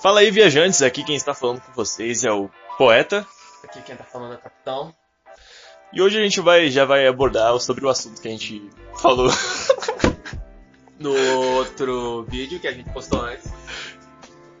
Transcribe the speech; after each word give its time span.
Fala 0.00 0.20
aí, 0.20 0.30
viajantes. 0.30 0.80
Aqui 0.80 1.02
quem 1.02 1.16
está 1.16 1.34
falando 1.34 1.60
com 1.60 1.72
vocês 1.72 2.22
é 2.22 2.30
o 2.30 2.48
Poeta. 2.76 3.26
Aqui 3.64 3.82
quem 3.82 3.96
tá 3.96 4.04
falando 4.04 4.34
é 4.34 4.36
o 4.36 4.38
Capitão. 4.38 4.94
E 5.92 6.00
hoje 6.00 6.16
a 6.16 6.22
gente 6.22 6.40
vai, 6.40 6.70
já 6.70 6.84
vai 6.84 7.04
abordar 7.08 7.58
sobre 7.58 7.84
o 7.84 7.88
assunto 7.88 8.22
que 8.22 8.28
a 8.28 8.30
gente 8.30 8.70
falou. 9.00 9.28
No 11.00 11.14
outro 11.54 12.24
vídeo 12.24 12.58
que 12.58 12.66
a 12.66 12.72
gente 12.72 12.90
postou 12.90 13.20
antes. 13.20 13.48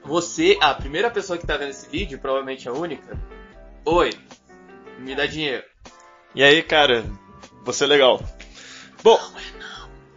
Você, 0.04 0.56
a 0.60 0.72
primeira 0.72 1.10
pessoa 1.10 1.36
que 1.36 1.44
tá 1.44 1.56
vendo 1.56 1.70
esse 1.70 1.88
vídeo, 1.88 2.16
provavelmente 2.20 2.68
a 2.68 2.72
única. 2.72 3.18
Oi, 3.84 4.10
me 5.00 5.16
dá 5.16 5.26
dinheiro. 5.26 5.64
E 6.36 6.44
aí, 6.44 6.62
cara, 6.62 7.04
você 7.64 7.82
é 7.82 7.86
legal. 7.88 8.22
Bom, 9.02 9.18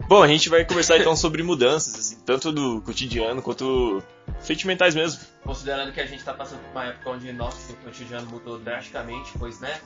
bom, 0.06 0.22
a 0.22 0.28
gente 0.28 0.48
vai 0.48 0.64
conversar 0.64 0.98
então 0.98 1.16
sobre 1.16 1.42
mudanças, 1.42 1.98
assim, 1.98 2.20
tanto 2.24 2.52
do 2.52 2.80
cotidiano 2.82 3.42
quanto 3.42 4.00
sentimentais 4.42 4.94
mesmo. 4.94 5.20
Considerando 5.42 5.92
que 5.92 6.00
a 6.00 6.06
gente 6.06 6.22
tá 6.22 6.34
passando 6.34 6.60
por 6.60 6.70
uma 6.72 6.84
época 6.86 7.10
onde 7.10 7.32
nosso 7.32 7.74
cotidiano 7.76 8.26
mudou 8.28 8.58
drasticamente, 8.58 9.32
pois 9.38 9.60
né, 9.60 9.80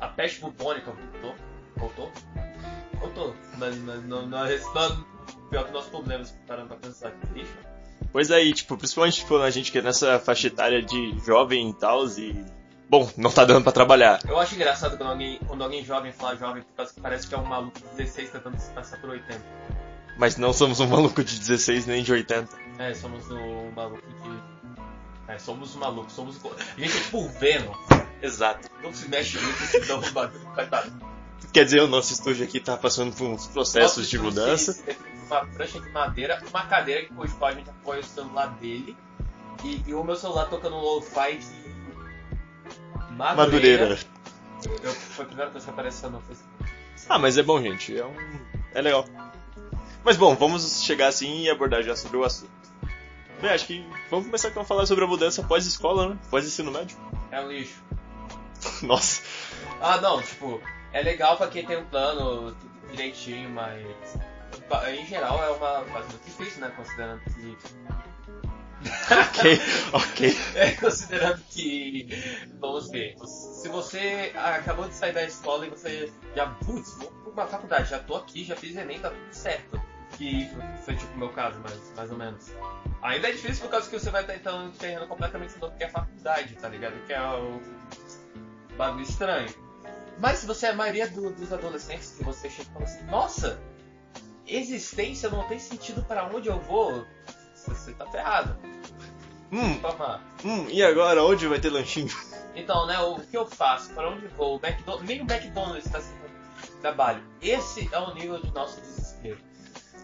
a 0.00 0.08
peste 0.08 0.40
bubônica 0.40 0.92
voltou. 0.92 1.34
Voltou? 1.76 2.12
Voltou. 3.00 3.36
Mas, 3.58 3.76
mas 3.78 4.04
não, 4.04 4.26
não, 4.26 4.44
não, 4.46 5.06
pior 5.50 5.64
que 5.64 5.72
nossos 5.72 5.90
problemas, 5.90 6.34
parando 6.46 6.68
pra 6.68 6.76
pensar 6.76 7.10
que 7.10 7.26
triste. 7.28 7.52
Pois 8.10 8.30
aí, 8.30 8.52
tipo, 8.52 8.76
principalmente 8.76 9.20
tipo, 9.20 9.36
a 9.38 9.50
gente 9.50 9.70
que 9.70 9.78
é 9.78 9.82
nessa 9.82 10.18
faixa 10.18 10.48
etária 10.48 10.82
de 10.82 11.18
jovem 11.24 11.70
e 11.70 11.74
tal, 11.74 12.06
e. 12.08 12.44
Bom, 12.88 13.10
não 13.16 13.30
tá 13.30 13.44
dando 13.44 13.62
pra 13.62 13.72
trabalhar. 13.72 14.20
Eu 14.28 14.38
acho 14.38 14.54
engraçado 14.54 14.98
quando 14.98 15.10
alguém, 15.10 15.38
quando 15.46 15.64
alguém 15.64 15.82
jovem 15.82 16.12
fala 16.12 16.36
jovem, 16.36 16.62
por 16.62 16.74
causa 16.76 16.92
que 16.92 17.00
parece 17.00 17.26
que 17.26 17.34
é 17.34 17.38
um 17.38 17.44
maluco 17.44 17.78
de 17.78 17.86
16 17.96 18.30
tentando 18.30 18.58
se 18.58 18.70
passar 18.72 19.00
por 19.00 19.10
80. 19.10 19.40
Mas 20.18 20.36
não 20.36 20.52
somos 20.52 20.78
um 20.78 20.86
maluco 20.86 21.24
de 21.24 21.38
16 21.38 21.86
nem 21.86 22.02
de 22.02 22.12
80. 22.12 22.61
É, 22.78 22.94
somos 22.94 23.30
um 23.30 23.70
maluco 23.72 24.02
de. 24.02 25.32
É, 25.32 25.38
somos 25.38 25.74
um 25.76 25.78
maluco, 25.78 26.10
somos. 26.10 26.36
A 26.44 26.80
gente 26.80 26.96
é 26.96 27.00
tipo 27.00 27.18
o 27.18 27.28
Venom. 27.28 27.74
Exato. 28.20 28.68
Não 28.82 28.92
se 28.92 29.08
mexe 29.08 29.38
muito, 29.38 29.58
senão 29.58 30.00
o 30.00 30.12
bagulho 30.12 30.48
vai 30.54 30.66
dar. 30.66 30.86
Quer 31.52 31.64
dizer, 31.64 31.82
o 31.82 31.86
nosso 31.86 32.12
estúdio 32.12 32.44
aqui 32.44 32.60
tá 32.60 32.76
passando 32.76 33.14
por 33.14 33.26
uns 33.26 33.46
processos 33.48 34.08
de 34.08 34.18
mudança. 34.18 34.74
tem 34.74 34.96
Uma 35.26 35.44
prancha 35.46 35.80
de 35.80 35.90
madeira, 35.90 36.42
uma 36.48 36.66
cadeira 36.66 37.04
que 37.04 37.12
pôs 37.12 37.30
a 37.42 37.52
gente 37.52 37.68
apoia 37.68 38.00
o 38.00 38.04
celular 38.04 38.48
dele. 38.58 38.96
E, 39.64 39.82
e 39.86 39.94
o 39.94 40.02
meu 40.02 40.16
celular 40.16 40.46
tocando 40.48 40.76
um 40.76 40.80
lo-fi 40.80 41.38
de. 41.38 41.62
Madureira. 43.12 43.36
Madureira. 43.36 43.98
Eu, 44.82 44.92
foi 44.92 45.24
a 45.24 45.28
primeira 45.28 45.50
coisa 45.50 45.66
que 45.66 45.72
apareceu 45.72 46.10
no 46.10 46.20
Facebook. 46.20 46.64
Ah, 47.08 47.18
mas 47.18 47.36
é 47.36 47.42
bom, 47.42 47.60
gente. 47.60 47.96
É 47.96 48.04
um. 48.04 48.14
É 48.72 48.80
legal. 48.80 49.04
Mas 50.04 50.16
bom, 50.16 50.34
vamos 50.34 50.82
chegar 50.82 51.08
assim 51.08 51.42
e 51.42 51.50
abordar 51.50 51.82
já 51.82 51.94
sobre 51.94 52.16
o 52.16 52.24
assunto. 52.24 52.61
Bem, 53.42 53.50
acho 53.50 53.66
que 53.66 53.84
vamos 54.08 54.26
começar 54.26 54.50
então 54.50 54.62
a 54.62 54.64
falar 54.64 54.86
sobre 54.86 55.02
a 55.02 55.06
mudança 55.08 55.42
pós-escola, 55.42 56.10
né? 56.10 56.18
Pós-ensino 56.30 56.70
médio. 56.70 56.96
É 57.32 57.40
um 57.40 57.50
lixo. 57.50 57.82
Nossa. 58.86 59.20
Ah, 59.80 60.00
não, 60.00 60.22
tipo, 60.22 60.62
é 60.92 61.02
legal 61.02 61.36
pra 61.36 61.48
quem 61.48 61.66
tem 61.66 61.76
um 61.76 61.84
plano 61.86 62.56
direitinho, 62.92 63.50
mas. 63.50 63.84
Em 64.96 65.04
geral 65.06 65.42
é 65.42 65.50
uma 65.50 65.84
fase 65.86 66.08
muito 66.10 66.24
difícil, 66.24 66.60
né? 66.60 66.72
Considerando 66.76 67.20
que. 67.24 67.58
Ok, 69.10 69.60
ok. 69.92 70.36
É, 70.54 70.70
considerando 70.72 71.42
que. 71.50 72.08
Vamos 72.60 72.90
ver. 72.90 73.16
Se 73.26 73.68
você 73.68 74.32
acabou 74.36 74.88
de 74.88 74.94
sair 74.94 75.12
da 75.12 75.24
escola 75.24 75.66
e 75.66 75.70
você 75.70 76.12
já. 76.36 76.46
Putz, 76.46 76.94
vou 76.96 77.32
pra 77.32 77.42
uma 77.42 77.46
faculdade, 77.48 77.90
já 77.90 77.98
tô 77.98 78.14
aqui, 78.14 78.44
já 78.44 78.54
fiz 78.54 78.76
Enem, 78.76 79.00
tá 79.00 79.10
tudo 79.10 79.32
certo. 79.32 79.82
Que 80.18 80.48
foi 80.84 80.94
tipo 80.96 81.12
o 81.14 81.18
meu 81.18 81.30
caso, 81.30 81.58
mais, 81.60 81.92
mais 81.96 82.10
ou 82.10 82.16
menos. 82.18 82.52
Ainda 83.02 83.28
é 83.28 83.32
difícil 83.32 83.64
por 83.64 83.70
causa 83.70 83.88
que 83.88 83.98
você 83.98 84.10
vai 84.10 84.20
estar 84.22 84.34
entrando 84.34 84.64
em 84.64 84.68
um 84.68 84.72
terreno 84.72 85.06
completamente 85.08 85.58
novo, 85.58 85.74
que 85.76 85.84
é 85.84 85.86
a 85.86 85.90
faculdade, 85.90 86.54
tá 86.56 86.68
ligado? 86.68 86.94
Que 87.06 87.12
é 87.12 87.20
o 87.22 87.60
bagulho 88.76 89.02
estranho. 89.02 89.48
Mas 90.18 90.38
se 90.38 90.46
você 90.46 90.66
é 90.66 90.70
a 90.70 90.74
maioria 90.74 91.08
do- 91.08 91.30
dos 91.30 91.52
adolescentes 91.52 92.14
que 92.16 92.22
você 92.22 92.48
chega 92.50 92.68
e 92.68 92.72
fala 92.72 92.84
assim, 92.84 93.04
nossa, 93.06 93.60
existência 94.46 95.28
não 95.30 95.42
tem 95.48 95.58
sentido 95.58 96.02
para 96.04 96.24
onde 96.26 96.48
eu 96.48 96.60
vou, 96.60 97.04
você 97.54 97.92
tá 97.94 98.06
ferrado. 98.06 98.56
Hum, 99.50 99.78
hum, 100.44 100.66
e 100.70 100.82
agora? 100.82 101.22
Onde 101.22 101.46
vai 101.46 101.60
ter 101.60 101.70
lanchinho? 101.70 102.08
Então, 102.54 102.86
né, 102.86 102.98
o 103.00 103.18
que 103.20 103.36
eu 103.36 103.46
faço? 103.46 103.90
Para 103.94 104.10
onde 104.10 104.26
vou? 104.28 104.56
O 104.58 104.60
McDonald's, 104.66 105.06
nem 105.08 105.20
o 105.20 105.24
McDonald's 105.30 105.86
está 105.86 106.00
sendo 106.00 106.22
trabalho. 106.80 107.22
Esse 107.40 107.88
é 107.92 107.98
o 107.98 108.14
nível 108.14 108.40
de 108.40 108.50
nosso 108.52 108.80
desespero. 108.80 109.01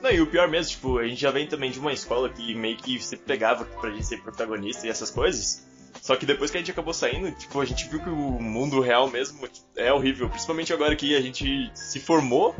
Não, 0.02 0.10
e 0.10 0.20
o 0.20 0.26
pior 0.26 0.48
mesmo, 0.48 0.70
tipo, 0.70 0.98
a 0.98 1.06
gente 1.06 1.20
já 1.20 1.30
vem 1.30 1.46
também 1.46 1.70
de 1.70 1.78
uma 1.80 1.92
escola 1.92 2.28
que 2.28 2.54
meio 2.54 2.76
que 2.76 3.00
se 3.00 3.16
pegava 3.16 3.64
pra 3.64 3.90
gente 3.90 4.06
ser 4.06 4.22
protagonista 4.22 4.86
e 4.86 4.90
essas 4.90 5.10
coisas. 5.10 5.66
Só 6.00 6.14
que 6.16 6.24
depois 6.24 6.50
que 6.50 6.56
a 6.56 6.60
gente 6.60 6.70
acabou 6.70 6.94
saindo, 6.94 7.32
tipo, 7.32 7.60
a 7.60 7.64
gente 7.64 7.88
viu 7.88 8.00
que 8.00 8.08
o 8.08 8.14
mundo 8.40 8.80
real 8.80 9.08
mesmo 9.08 9.48
é 9.76 9.92
horrível. 9.92 10.28
Principalmente 10.28 10.72
agora 10.72 10.94
que 10.94 11.16
a 11.16 11.20
gente 11.20 11.70
se 11.74 11.98
formou 11.98 12.54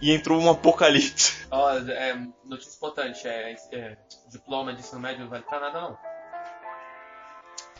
e 0.00 0.12
entrou 0.12 0.40
um 0.40 0.50
apocalipse. 0.50 1.46
Ó, 1.50 1.70
é, 1.72 2.14
notícia 2.44 2.76
importante, 2.76 3.26
é, 3.28 3.54
é, 3.72 3.96
diploma 4.28 4.72
de 4.72 4.80
ensino 4.80 5.00
médio 5.00 5.20
não 5.20 5.28
vale 5.28 5.44
pra 5.44 5.60
nada 5.60 5.80
não. 5.80 5.98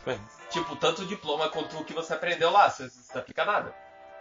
Ué, 0.06 0.19
Tipo, 0.50 0.77
tanto 0.77 1.03
o 1.03 1.06
diploma 1.06 1.48
quanto 1.48 1.77
o 1.78 1.84
que 1.84 1.92
você 1.92 2.12
aprendeu 2.12 2.50
lá, 2.50 2.71
você 2.71 2.88
você 2.88 3.12
não 3.15 3.21
aplica 3.21 3.44
nada. 3.44 3.75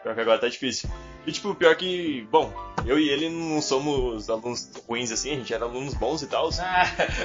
pior 0.03 0.15
que 0.15 0.21
agora 0.21 0.39
tá 0.39 0.47
difícil. 0.47 0.89
E 1.25 1.31
tipo, 1.31 1.53
pior 1.53 1.75
que, 1.75 2.27
bom, 2.31 2.51
eu 2.85 2.97
e 2.97 3.09
ele 3.09 3.29
não 3.29 3.61
somos 3.61 4.29
alunos 4.29 4.71
ruins 4.87 5.11
assim, 5.11 5.31
a 5.31 5.35
gente 5.35 5.53
era 5.53 5.65
alunos 5.65 5.93
bons 5.93 6.21
e 6.23 6.27
tal. 6.27 6.49
Ah, 6.59 6.83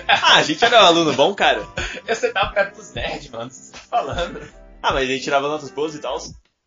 Ah, 0.09 0.35
a 0.37 0.43
gente 0.43 0.63
era 0.65 0.83
um 0.83 0.87
aluno 0.87 1.13
bom, 1.15 1.35
cara. 1.35 1.67
você 2.07 2.31
tá 2.33 2.47
perto 2.49 2.77
dos 2.77 2.93
nerds, 2.93 3.31
mano, 3.31 3.51
você 3.51 3.73
tá 3.73 3.79
falando. 3.79 4.41
Ah, 4.83 4.93
mas 4.93 5.05
a 5.05 5.07
gente 5.13 5.23
tirava 5.25 5.49
notas 5.49 5.71
boas 5.71 5.95
e 5.95 5.99
tal. 6.01 6.19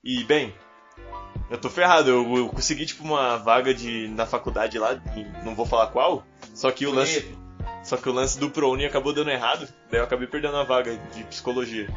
E, 0.03 0.23
bem, 0.23 0.55
eu 1.51 1.57
tô 1.59 1.69
ferrado. 1.69 2.09
Eu, 2.09 2.38
eu 2.38 2.49
consegui, 2.49 2.85
tipo, 2.85 3.03
uma 3.03 3.38
vaga 3.38 3.73
de, 3.73 4.07
na 4.07 4.25
faculdade 4.25 4.79
lá, 4.79 4.99
não 5.44 5.53
vou 5.53 5.65
falar 5.65 5.88
qual. 5.88 6.25
Só 6.55 6.71
que 6.71 6.88
o 6.88 6.91
lance, 6.91 7.19
Bonito. 7.19 7.39
só 7.83 7.97
que 7.97 8.09
o 8.09 8.13
lance 8.13 8.39
do 8.39 8.49
ProUni 8.49 8.85
acabou 8.85 9.13
dando 9.13 9.29
errado. 9.29 9.67
Daí 9.91 9.99
eu 9.99 10.03
acabei 10.05 10.27
perdendo 10.27 10.57
a 10.57 10.63
vaga 10.63 10.97
de 11.13 11.23
psicologia. 11.25 11.88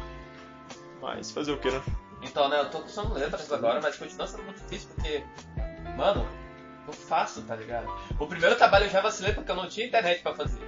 Mas 1.01 1.31
fazer 1.31 1.53
o 1.53 1.57
que, 1.57 1.71
né? 1.71 1.81
Então, 2.21 2.49
né, 2.49 2.59
eu 2.59 2.69
tô 2.69 2.79
cursando 2.79 3.13
letras 3.13 3.51
agora, 3.51 3.81
mas 3.81 3.97
continua 3.97 4.27
sendo 4.27 4.43
muito 4.43 4.61
difícil 4.61 4.89
porque, 4.95 5.23
mano, 5.97 6.27
eu 6.87 6.93
faço, 6.93 7.41
tá 7.43 7.55
ligado? 7.55 7.87
O 8.19 8.27
primeiro 8.27 8.55
trabalho 8.55 8.85
eu 8.85 8.89
já 8.89 9.01
vacilei 9.01 9.33
porque 9.33 9.51
eu 9.51 9.55
não 9.55 9.67
tinha 9.67 9.87
internet 9.87 10.21
pra 10.21 10.33
fazer. 10.35 10.61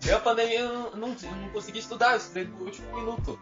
Veio 0.00 0.16
a 0.16 0.20
pandemia 0.20 0.60
eu 0.60 0.72
não, 0.72 0.90
não, 0.90 1.08
não 1.08 1.48
consegui 1.50 1.78
estudar, 1.78 2.12
eu 2.12 2.16
estudei 2.18 2.44
no 2.44 2.64
último 2.64 2.94
minuto. 2.94 3.38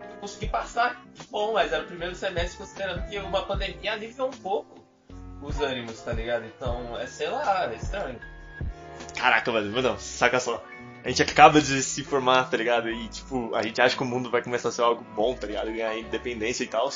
Eu 0.00 0.16
consegui 0.20 0.46
passar, 0.48 1.02
que 1.14 1.26
bom, 1.28 1.54
mas 1.54 1.72
era 1.72 1.82
o 1.82 1.86
primeiro 1.86 2.14
semestre 2.14 2.58
considerando 2.58 3.08
que 3.08 3.18
uma 3.18 3.42
pandemia 3.46 3.92
aliviou 3.92 4.28
um 4.28 4.38
pouco 4.38 4.82
os 5.42 5.60
ânimos, 5.60 6.00
tá 6.00 6.12
ligado? 6.12 6.44
Então, 6.44 6.98
é 6.98 7.06
sei 7.06 7.28
lá, 7.28 7.70
é 7.70 7.76
estranho. 7.76 8.20
Caraca, 9.16 9.50
mano, 9.50 9.70
mas 9.72 9.84
não, 9.84 9.98
saca 9.98 10.38
só. 10.38 10.62
A 11.04 11.08
gente 11.08 11.22
acaba 11.22 11.60
de 11.60 11.82
se 11.82 12.04
formar, 12.04 12.48
tá 12.48 12.56
ligado? 12.56 12.88
E, 12.88 13.08
tipo, 13.08 13.54
a 13.54 13.62
gente 13.62 13.80
acha 13.80 13.96
que 13.96 14.02
o 14.02 14.06
mundo 14.06 14.30
vai 14.30 14.42
começar 14.42 14.68
a 14.68 14.72
ser 14.72 14.82
algo 14.82 15.04
bom, 15.16 15.34
tá 15.34 15.46
ligado? 15.46 15.66
Ganhar 15.66 15.98
independência 15.98 16.62
e 16.62 16.68
tal. 16.68 16.90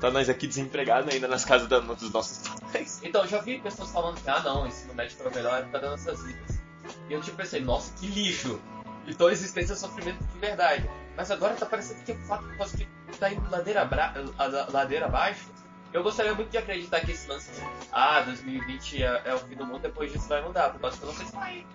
Tá 0.00 0.10
nós 0.10 0.28
aqui 0.28 0.46
desempregados 0.46 1.12
ainda 1.14 1.28
nas 1.28 1.44
casas 1.44 1.68
da- 1.68 1.78
dos 1.78 2.12
nossos 2.12 2.46
pais. 2.72 3.00
Então, 3.02 3.26
já 3.26 3.38
vi 3.40 3.58
pessoas 3.60 3.90
falando 3.90 4.20
que, 4.20 4.28
ah 4.28 4.40
não, 4.40 4.66
ensino 4.66 4.92
médio 4.94 5.16
foi 5.16 5.26
a 5.28 5.30
melhor 5.34 5.58
época 5.60 5.78
das 5.78 5.90
nossas 5.92 6.22
vidas. 6.26 6.60
E 7.08 7.12
eu 7.12 7.20
tipo 7.22 7.36
pensei, 7.36 7.60
nossa, 7.60 7.92
que 7.98 8.06
lixo! 8.06 8.60
Então 9.06 9.28
a 9.28 9.32
existência 9.32 9.72
é 9.72 9.76
sofrimento 9.76 10.22
de 10.24 10.38
verdade. 10.38 10.90
Mas 11.16 11.30
agora 11.30 11.54
tá 11.54 11.66
parecendo 11.66 12.02
que 12.04 12.12
é 12.12 12.14
fato 12.16 12.44
por 12.44 12.56
causa 12.58 12.76
que 12.76 12.86
tá 13.18 13.30
indo 13.32 13.48
ladeira, 13.50 13.82
abra... 13.82 14.12
a- 14.38 14.44
a- 14.44 14.66
ladeira 14.70 15.06
abaixo. 15.06 15.46
Eu 15.92 16.02
gostaria 16.02 16.34
muito 16.34 16.50
de 16.50 16.58
acreditar 16.58 17.00
que 17.00 17.12
esse 17.12 17.28
lance 17.28 17.50
de, 17.52 17.60
ah, 17.92 18.22
2020 18.22 19.02
é, 19.02 19.22
é 19.26 19.34
o 19.34 19.38
fim 19.38 19.54
do 19.54 19.64
mundo, 19.66 19.80
depois 19.82 20.10
disso 20.12 20.26
vai 20.28 20.42
mudar, 20.42 20.70
por 20.70 20.80
causa 20.80 20.96
que 20.96 21.02
eu 21.02 21.08
não 21.08 21.14
sei 21.16 21.26
se 21.26 21.32
vai. 21.32 21.66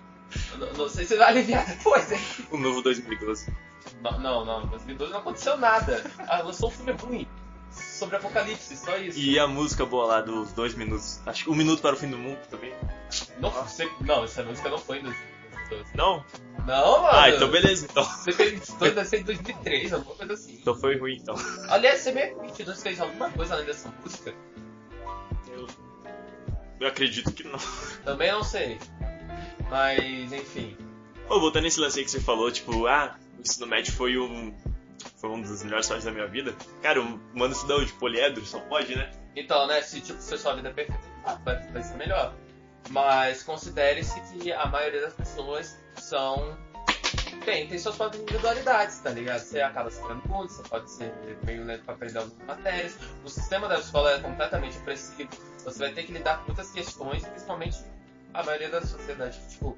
Não, 0.58 0.72
não 0.74 0.88
sei 0.88 1.04
se 1.04 1.16
vai 1.16 1.28
aliviar 1.28 1.66
depois, 1.66 2.10
hein? 2.12 2.20
O 2.50 2.58
novo 2.58 2.82
2012. 2.82 3.52
Não, 4.02 4.18
não, 4.18 4.44
não, 4.44 4.64
em 4.64 4.66
2012 4.68 5.12
não 5.12 5.20
aconteceu 5.20 5.56
nada. 5.56 6.04
Ah, 6.26 6.42
lançou 6.42 6.68
um 6.68 6.72
filme 6.72 6.92
ruim. 6.92 7.28
Sobre 7.70 8.16
apocalipse, 8.16 8.76
só 8.76 8.96
isso. 8.96 9.18
E 9.18 9.38
a 9.38 9.46
música 9.46 9.84
boa 9.84 10.06
lá 10.06 10.20
dos 10.20 10.52
dois 10.52 10.74
minutos. 10.74 11.20
Acho 11.26 11.44
que 11.44 11.50
um 11.50 11.54
minuto 11.54 11.82
para 11.82 11.94
o 11.94 11.98
fim 11.98 12.08
do 12.08 12.16
mundo 12.16 12.38
também. 12.50 12.72
Não, 13.38 13.50
você, 13.50 13.88
não, 14.00 14.24
essa 14.24 14.42
música 14.42 14.68
não 14.68 14.78
foi 14.78 14.98
em 14.98 15.02
2012. 15.02 15.96
Não? 15.96 16.24
Não, 16.66 17.02
mano. 17.02 17.08
Ah, 17.12 17.30
então 17.30 17.50
beleza, 17.50 17.86
então. 17.88 18.04
Você 18.04 18.32
fez 18.32 18.52
22 18.52 18.94
deve 18.94 19.08
ser 19.08 19.20
em 19.20 19.24
2003, 19.24 19.92
alguma 19.92 20.16
coisa 20.16 20.32
assim. 20.32 20.58
Então 20.60 20.74
foi 20.74 20.98
ruim, 20.98 21.16
então. 21.16 21.34
Aliás, 21.68 22.00
você 22.00 22.12
meio 22.12 22.40
22 22.40 22.82
fez 22.82 23.00
alguma 23.00 23.30
coisa 23.30 23.54
além 23.54 23.66
dessa 23.66 23.92
música? 24.02 24.34
Eu, 25.50 25.66
eu 26.80 26.88
acredito 26.88 27.32
que 27.32 27.44
não. 27.44 27.58
Também 28.04 28.32
não 28.32 28.42
sei. 28.42 28.78
Mas, 29.70 30.32
enfim. 30.32 30.76
Pô, 31.26 31.40
voltando 31.40 31.64
nesse 31.64 31.80
lance 31.80 31.98
aí 31.98 32.04
que 32.04 32.10
você 32.10 32.20
falou, 32.20 32.50
tipo, 32.50 32.86
ah, 32.86 33.16
o 33.36 33.40
ensino 33.40 33.66
médio 33.66 33.92
foi 33.92 34.18
um. 34.18 34.54
Foi 35.16 35.30
um 35.30 35.40
dos 35.40 35.62
melhores 35.62 35.88
fases 35.88 36.04
da 36.04 36.12
minha 36.12 36.26
vida. 36.26 36.54
Cara, 36.82 37.00
o 37.00 37.20
mano 37.34 37.52
estudou 37.52 37.84
de 37.84 37.92
poliedro, 37.94 38.44
só 38.44 38.58
pode, 38.60 38.96
né? 38.96 39.10
Então, 39.34 39.66
né, 39.66 39.80
se 39.82 40.00
tipo, 40.00 40.20
se 40.20 40.34
a 40.34 40.38
sua 40.38 40.54
vida 40.54 40.68
é 40.68 40.72
perfeita, 40.72 41.02
ah, 41.24 41.38
vai, 41.44 41.56
vai 41.68 41.82
ser 41.82 41.96
melhor. 41.96 42.34
Mas 42.90 43.42
considere-se 43.42 44.20
que 44.20 44.52
a 44.52 44.66
maioria 44.66 45.02
das 45.02 45.14
pessoas 45.14 45.78
são 45.96 46.56
Depende, 47.48 47.68
tem 47.68 47.78
suas 47.78 47.96
próprias 47.96 48.22
individualidades, 48.22 48.98
tá 48.98 49.10
ligado? 49.10 49.40
Você 49.40 49.60
acaba 49.60 49.90
sofrendo 49.90 50.22
muito, 50.28 50.52
você 50.52 50.62
pode 50.68 50.90
ser 50.90 51.14
meio 51.44 51.64
lento 51.64 51.82
pra 51.84 51.94
aprender 51.94 52.18
algumas 52.18 52.46
matérias. 52.46 52.98
O 53.24 53.28
sistema 53.28 53.66
da 53.66 53.78
escola 53.78 54.12
é 54.12 54.20
completamente 54.20 54.76
opressivo. 54.78 55.30
Você 55.64 55.78
vai 55.78 55.92
ter 55.92 56.02
que 56.02 56.12
lidar 56.12 56.38
com 56.40 56.46
muitas 56.46 56.70
questões, 56.70 57.24
principalmente 57.26 57.78
a 58.34 58.42
maioria 58.42 58.68
da 58.68 58.80
sociedade, 58.80 59.38
tipo, 59.48 59.76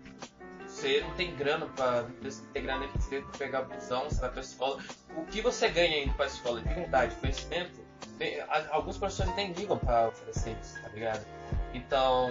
você 0.67 1.01
não 1.01 1.15
tem 1.15 1.35
grana 1.35 1.67
pra 1.67 2.05
ter 2.53 2.61
grana 2.61 2.89
pra 2.89 3.39
pegar 3.39 3.63
busão, 3.63 4.05
você 4.05 4.21
vai 4.21 4.31
pra 4.31 4.41
escola. 4.41 4.83
O 5.17 5.25
que 5.27 5.41
você 5.41 5.69
ganha 5.69 6.05
indo 6.05 6.15
pra 6.15 6.27
escola 6.27 6.61
de 6.61 6.73
verdade, 6.73 7.15
conhecimento, 7.17 7.81
tem, 8.19 8.41
alguns 8.71 8.99
professores 8.99 9.35
nem 9.35 9.53
ligam 9.53 9.79
pra 9.79 10.09
oferecer 10.09 10.57
isso, 10.61 10.81
tá 10.81 10.89
ligado? 10.89 11.27
Então, 11.75 12.31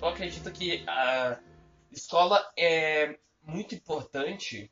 eu 0.00 0.08
acredito 0.08 0.50
que 0.50 0.84
a 0.88 1.38
escola 1.90 2.44
é 2.56 3.18
muito 3.42 3.74
importante, 3.74 4.70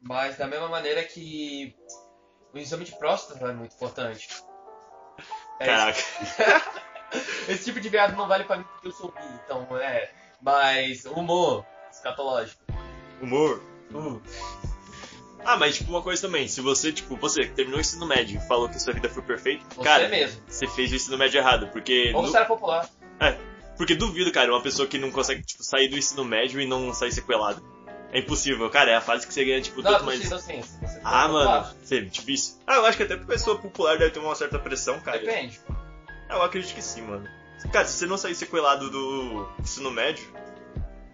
mas 0.00 0.36
da 0.36 0.46
mesma 0.46 0.68
maneira 0.68 1.02
que 1.02 1.76
o 2.52 2.58
exame 2.58 2.84
de 2.84 2.96
próstata 2.96 3.48
é 3.48 3.52
muito 3.52 3.74
importante. 3.74 4.28
É 5.60 5.66
Caraca. 5.66 5.98
Esse 7.48 7.64
tipo 7.64 7.80
de 7.80 7.88
viado 7.88 8.16
não 8.16 8.28
vale 8.28 8.44
pra 8.44 8.56
mim 8.58 8.64
porque 8.72 8.88
eu 8.88 8.92
sou 8.92 9.10
bi, 9.10 9.22
então 9.44 9.66
é. 9.78 10.10
Mas 10.40 11.04
humor 11.06 11.64
escatológico. 11.90 12.60
Humor? 13.20 13.60
Uh. 13.92 14.20
Ah, 15.44 15.56
mas 15.56 15.76
tipo 15.76 15.90
uma 15.90 16.02
coisa 16.02 16.20
também, 16.22 16.46
se 16.46 16.60
você, 16.60 16.92
tipo, 16.92 17.16
você 17.16 17.42
que 17.46 17.52
terminou 17.54 17.78
o 17.78 17.80
ensino 17.80 18.06
médio 18.06 18.38
e 18.38 18.46
falou 18.48 18.68
que 18.68 18.78
sua 18.78 18.92
vida 18.92 19.08
foi 19.08 19.22
perfeita, 19.22 19.64
você 19.74 19.82
cara, 19.82 20.08
mesmo. 20.08 20.42
você 20.46 20.66
fez 20.66 20.92
o 20.92 20.96
ensino 20.96 21.16
médio 21.16 21.38
errado, 21.38 21.68
porque. 21.68 22.12
Ou 22.14 22.22
você 22.26 22.36
era 22.36 22.44
popular. 22.46 22.88
É, 23.20 23.36
porque 23.76 23.94
duvido, 23.94 24.30
cara, 24.30 24.52
uma 24.52 24.62
pessoa 24.62 24.86
que 24.86 24.98
não 24.98 25.10
consegue, 25.10 25.42
tipo, 25.42 25.62
sair 25.64 25.88
do 25.88 25.96
ensino 25.96 26.24
médio 26.24 26.60
e 26.60 26.66
não 26.66 26.92
sair 26.92 27.12
sequelado. 27.12 27.62
É 28.12 28.20
impossível, 28.20 28.68
cara, 28.70 28.90
é 28.90 28.96
a 28.96 29.00
fase 29.02 29.26
que 29.26 29.34
você 29.34 29.44
ganha, 29.44 29.60
tipo, 29.60 29.82
não, 29.82 29.90
tanto 29.92 30.02
é 30.02 30.06
mais. 30.06 30.18
possível, 30.28 30.38
sim. 30.38 30.62
Se 30.62 30.80
você 30.80 31.00
for 31.00 31.00
Ah, 31.04 31.22
popular. 31.26 31.62
mano, 31.62 31.76
é 31.90 32.00
difícil. 32.00 32.54
Ah, 32.66 32.74
eu 32.76 32.86
acho 32.86 32.96
que 32.96 33.02
até 33.02 33.16
pra 33.16 33.26
pessoa 33.26 33.58
popular 33.58 33.98
deve 33.98 34.10
ter 34.10 34.18
uma 34.18 34.34
certa 34.34 34.58
pressão, 34.58 34.98
cara. 35.00 35.18
Depende. 35.18 35.60
Eu 36.28 36.42
acredito 36.42 36.74
que 36.74 36.82
sim, 36.82 37.02
mano. 37.02 37.28
Cara, 37.72 37.86
se 37.86 37.94
você 37.98 38.06
não 38.06 38.16
sair 38.16 38.34
sequelado 38.34 38.90
do 38.90 39.48
ensino 39.60 39.90
médio, 39.90 40.24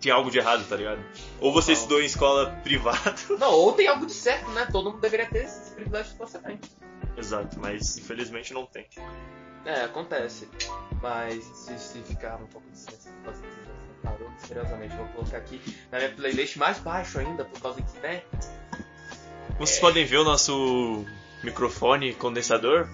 tem 0.01 0.13
algo 0.13 0.31
de 0.31 0.39
errado, 0.39 0.67
tá 0.69 0.77
ligado? 0.77 1.03
Ou 1.41 1.53
você 1.53 1.73
Não. 1.73 1.79
estudou 1.79 2.03
em 2.03 2.05
escola 2.05 2.51
privada. 2.63 3.15
Não, 3.39 3.53
ou 3.53 3.73
tem 3.73 3.87
algo 3.89 4.05
de 4.05 4.13
certo, 4.13 4.51
né? 4.51 4.69
Todo 4.71 4.91
mundo 4.91 5.01
deveria 5.01 5.27
ter 5.27 5.45
esses 5.45 5.71
privilégios 5.71 6.13
que 6.13 6.19
você 6.19 6.39
tem. 6.39 6.61
Exato, 7.17 7.59
mas 7.61 7.97
infelizmente 7.97 8.53
não 8.53 8.67
tem. 8.67 8.87
É, 9.65 9.85
acontece. 9.85 10.49
Mas 11.01 11.45
se, 11.45 11.79
se 11.79 12.03
ficar 12.03 12.37
um 12.37 12.47
pouco 12.47 12.69
de 12.71 12.79
ciência, 12.79 13.11
parou 14.03 14.29
misteriosamente. 14.31 14.95
Vou 14.97 15.07
colocar 15.09 15.39
aqui 15.39 15.61
na 15.91 15.99
minha 15.99 16.11
playlist 16.11 16.57
mais 16.57 16.79
baixo 16.79 17.19
ainda, 17.19 17.45
por 17.45 17.61
causa 17.61 17.81
que, 17.81 17.99
né? 18.01 18.23
Vocês 19.59 19.79
podem 19.79 20.05
ver 20.05 20.19
o 20.19 20.25
nosso 20.25 21.05
microfone 21.43 22.13
condensador. 22.15 22.89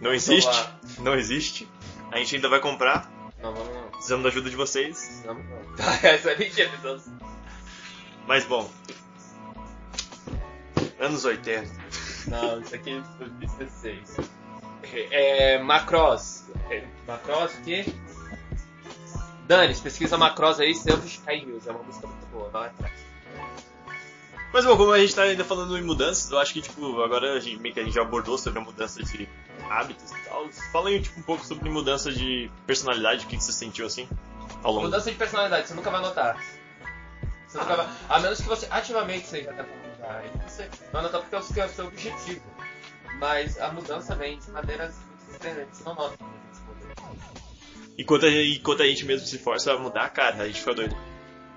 Não 0.00 0.12
existe. 0.12 0.46
lá. 0.46 0.78
Não 0.98 1.14
existe. 1.14 1.68
A 2.10 2.18
gente 2.18 2.36
ainda 2.36 2.48
vai 2.48 2.60
comprar. 2.60 3.10
Não, 3.42 3.54
vamos 3.54 3.74
não. 3.74 3.90
Precisamos 3.90 4.22
da 4.22 4.28
ajuda 4.30 4.50
de 4.50 4.56
vocês. 4.56 4.96
Precisamos 4.96 5.44
não. 5.46 5.84
Essa 6.02 6.30
é 6.30 6.38
mentira, 6.38 6.68
precisamos. 6.68 7.04
Mas 8.26 8.44
bom. 8.44 8.70
Anos 10.98 11.24
80. 11.24 11.70
Não, 12.28 12.60
isso 12.60 12.74
aqui 12.74 12.90
é 12.90 13.02
2016. 13.18 14.16
É, 15.10 15.58
Macross. 15.58 16.44
É, 16.70 16.84
Macross 17.06 17.54
o 17.54 17.62
quê? 17.62 17.84
Dani, 19.46 19.74
pesquisa 19.74 20.16
Macross 20.16 20.60
aí, 20.60 20.74
Selfish 20.74 21.20
High 21.26 21.44
News. 21.44 21.66
É 21.66 21.70
uma 21.70 21.82
música 21.82 22.06
muito 22.06 22.26
boa, 22.26 22.48
vai 22.48 22.68
atrás. 22.68 23.04
Mas 24.52 24.64
bom, 24.64 24.76
como 24.76 24.92
a 24.92 24.98
gente 25.00 25.14
tá 25.14 25.22
ainda 25.22 25.44
falando 25.44 25.76
em 25.76 25.82
mudanças, 25.82 26.30
eu 26.30 26.38
acho 26.38 26.52
que 26.52 26.62
tipo, 26.62 27.02
agora 27.02 27.32
a 27.32 27.40
gente, 27.40 27.60
meio 27.60 27.74
que 27.74 27.80
a 27.80 27.84
gente 27.84 27.94
já 27.94 28.02
abordou 28.02 28.38
sobre 28.38 28.60
a 28.60 28.62
mudança 28.62 29.02
de 29.02 29.28
hábitos 29.70 30.10
e 30.10 30.20
tal. 30.24 30.48
Fala 30.72 30.88
aí 30.88 31.00
tipo, 31.00 31.20
um 31.20 31.22
pouco 31.22 31.44
sobre 31.44 31.68
mudança 31.70 32.12
de 32.12 32.50
personalidade, 32.66 33.24
o 33.24 33.28
que, 33.28 33.36
que 33.36 33.44
você 33.44 33.52
sentiu 33.52 33.86
assim 33.86 34.08
ao 34.62 34.72
longo 34.72 34.86
Mudança 34.86 35.10
de 35.10 35.16
personalidade, 35.16 35.68
você 35.68 35.74
nunca 35.74 35.90
vai 35.90 36.00
notar. 36.00 36.36
Você 37.46 37.58
nunca 37.58 37.76
vai... 37.76 37.88
A 38.08 38.18
menos 38.18 38.40
que 38.40 38.48
você 38.48 38.66
ativamente 38.70 39.26
seja 39.26 39.50
até 39.50 39.62
pra 39.62 39.76
mudar. 39.76 40.18
Aí 40.18 40.30
você 40.48 40.68
vai 40.92 41.02
notar 41.02 41.20
porque 41.20 41.34
é 41.34 41.38
o 41.38 41.42
seu, 41.42 41.62
é 41.62 41.66
o 41.66 41.68
seu 41.68 41.86
objetivo. 41.86 42.42
Mas 43.18 43.58
a 43.60 43.72
mudança 43.72 44.14
vem 44.14 44.38
de 44.38 44.50
maneiras 44.50 44.94
diferentes. 45.30 45.78
Você 45.78 45.84
não 45.84 45.94
nota. 45.94 46.18
Enquanto 47.96 48.26
a, 48.26 48.30
gente, 48.30 48.58
enquanto 48.58 48.82
a 48.82 48.86
gente 48.86 49.04
mesmo 49.04 49.26
se 49.26 49.38
força 49.38 49.72
a 49.72 49.78
mudar, 49.78 50.08
cara, 50.10 50.42
a 50.42 50.46
gente 50.46 50.58
fica 50.58 50.74
doido. 50.74 50.96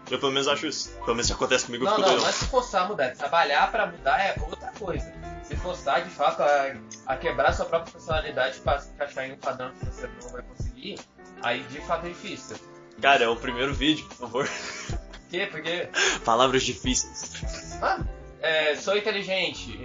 Eu 0.09 0.19
pelo 0.19 0.31
menos 0.31 0.48
acho 0.48 0.68
isso. 0.68 0.89
Pelo 1.00 1.07
menos 1.07 1.25
isso 1.25 1.33
acontece 1.33 1.65
comigo, 1.65 1.83
eu 1.83 1.89
Não, 1.89 1.95
fico 1.95 2.07
não, 2.07 2.13
doido. 2.13 2.24
não 2.24 2.30
é 2.30 2.33
se 2.33 2.45
forçar 2.45 2.83
a 2.83 2.88
mudar. 2.88 3.15
Trabalhar 3.15 3.71
pra 3.71 3.88
mudar 3.88 4.19
é 4.19 4.36
outra 4.39 4.71
coisa. 4.77 5.13
Se 5.48 5.56
forçar, 5.56 6.04
de 6.04 6.10
fato, 6.10 6.42
a, 6.44 6.76
a 7.06 7.18
quebrar 7.18 7.54
sua 7.54 7.66
própria 7.66 7.94
personalidade 7.94 8.60
pra 8.60 8.80
se 8.80 8.90
encaixar 8.92 9.26
em 9.26 9.34
um 9.34 9.38
padrão 9.38 9.72
que 9.72 9.86
você 9.86 10.10
não 10.22 10.30
vai 10.30 10.42
conseguir, 10.42 11.00
aí 11.42 11.64
de 11.64 11.80
fato 11.82 12.06
é 12.06 12.10
difícil. 12.10 12.58
Cara, 13.02 13.24
é 13.24 13.28
o 13.28 13.36
primeiro 13.36 13.74
vídeo, 13.74 14.06
por 14.08 14.16
favor. 14.18 14.48
Por 14.48 15.20
quê? 15.30 15.48
Porque, 15.50 15.90
Palavras 16.26 16.64
difíceis. 16.64 17.78
ah, 17.82 18.00
é, 18.42 18.76
sou 18.76 18.98
inteligente. 18.98 19.78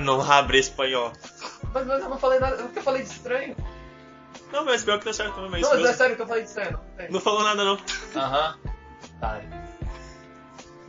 Não 0.00 0.20
abre 0.20 0.58
espanhol. 0.58 1.12
Mas, 1.72 1.86
mas 1.86 2.02
eu 2.02 2.08
não 2.08 2.18
falei 2.18 2.38
nada, 2.38 2.56
eu 2.56 2.64
nunca 2.64 2.82
falei 2.82 3.02
de 3.02 3.08
estranho. 3.10 3.56
Não, 4.52 4.64
mas 4.64 4.82
pior 4.84 4.98
que 4.98 5.04
tá 5.04 5.12
certo 5.12 5.34
também. 5.34 5.62
Não, 5.62 5.72
Isso 5.72 5.80
mas 5.80 5.90
é 5.90 5.94
sério 5.94 6.16
que 6.16 6.22
eu 6.22 6.26
falei 6.26 6.42
de 6.42 6.48
estranho, 6.48 6.72
não. 6.72 7.08
Não 7.10 7.20
falou 7.20 7.42
nada 7.42 7.64
não. 7.64 7.78
Aham. 8.16 8.58
Tá. 9.20 9.40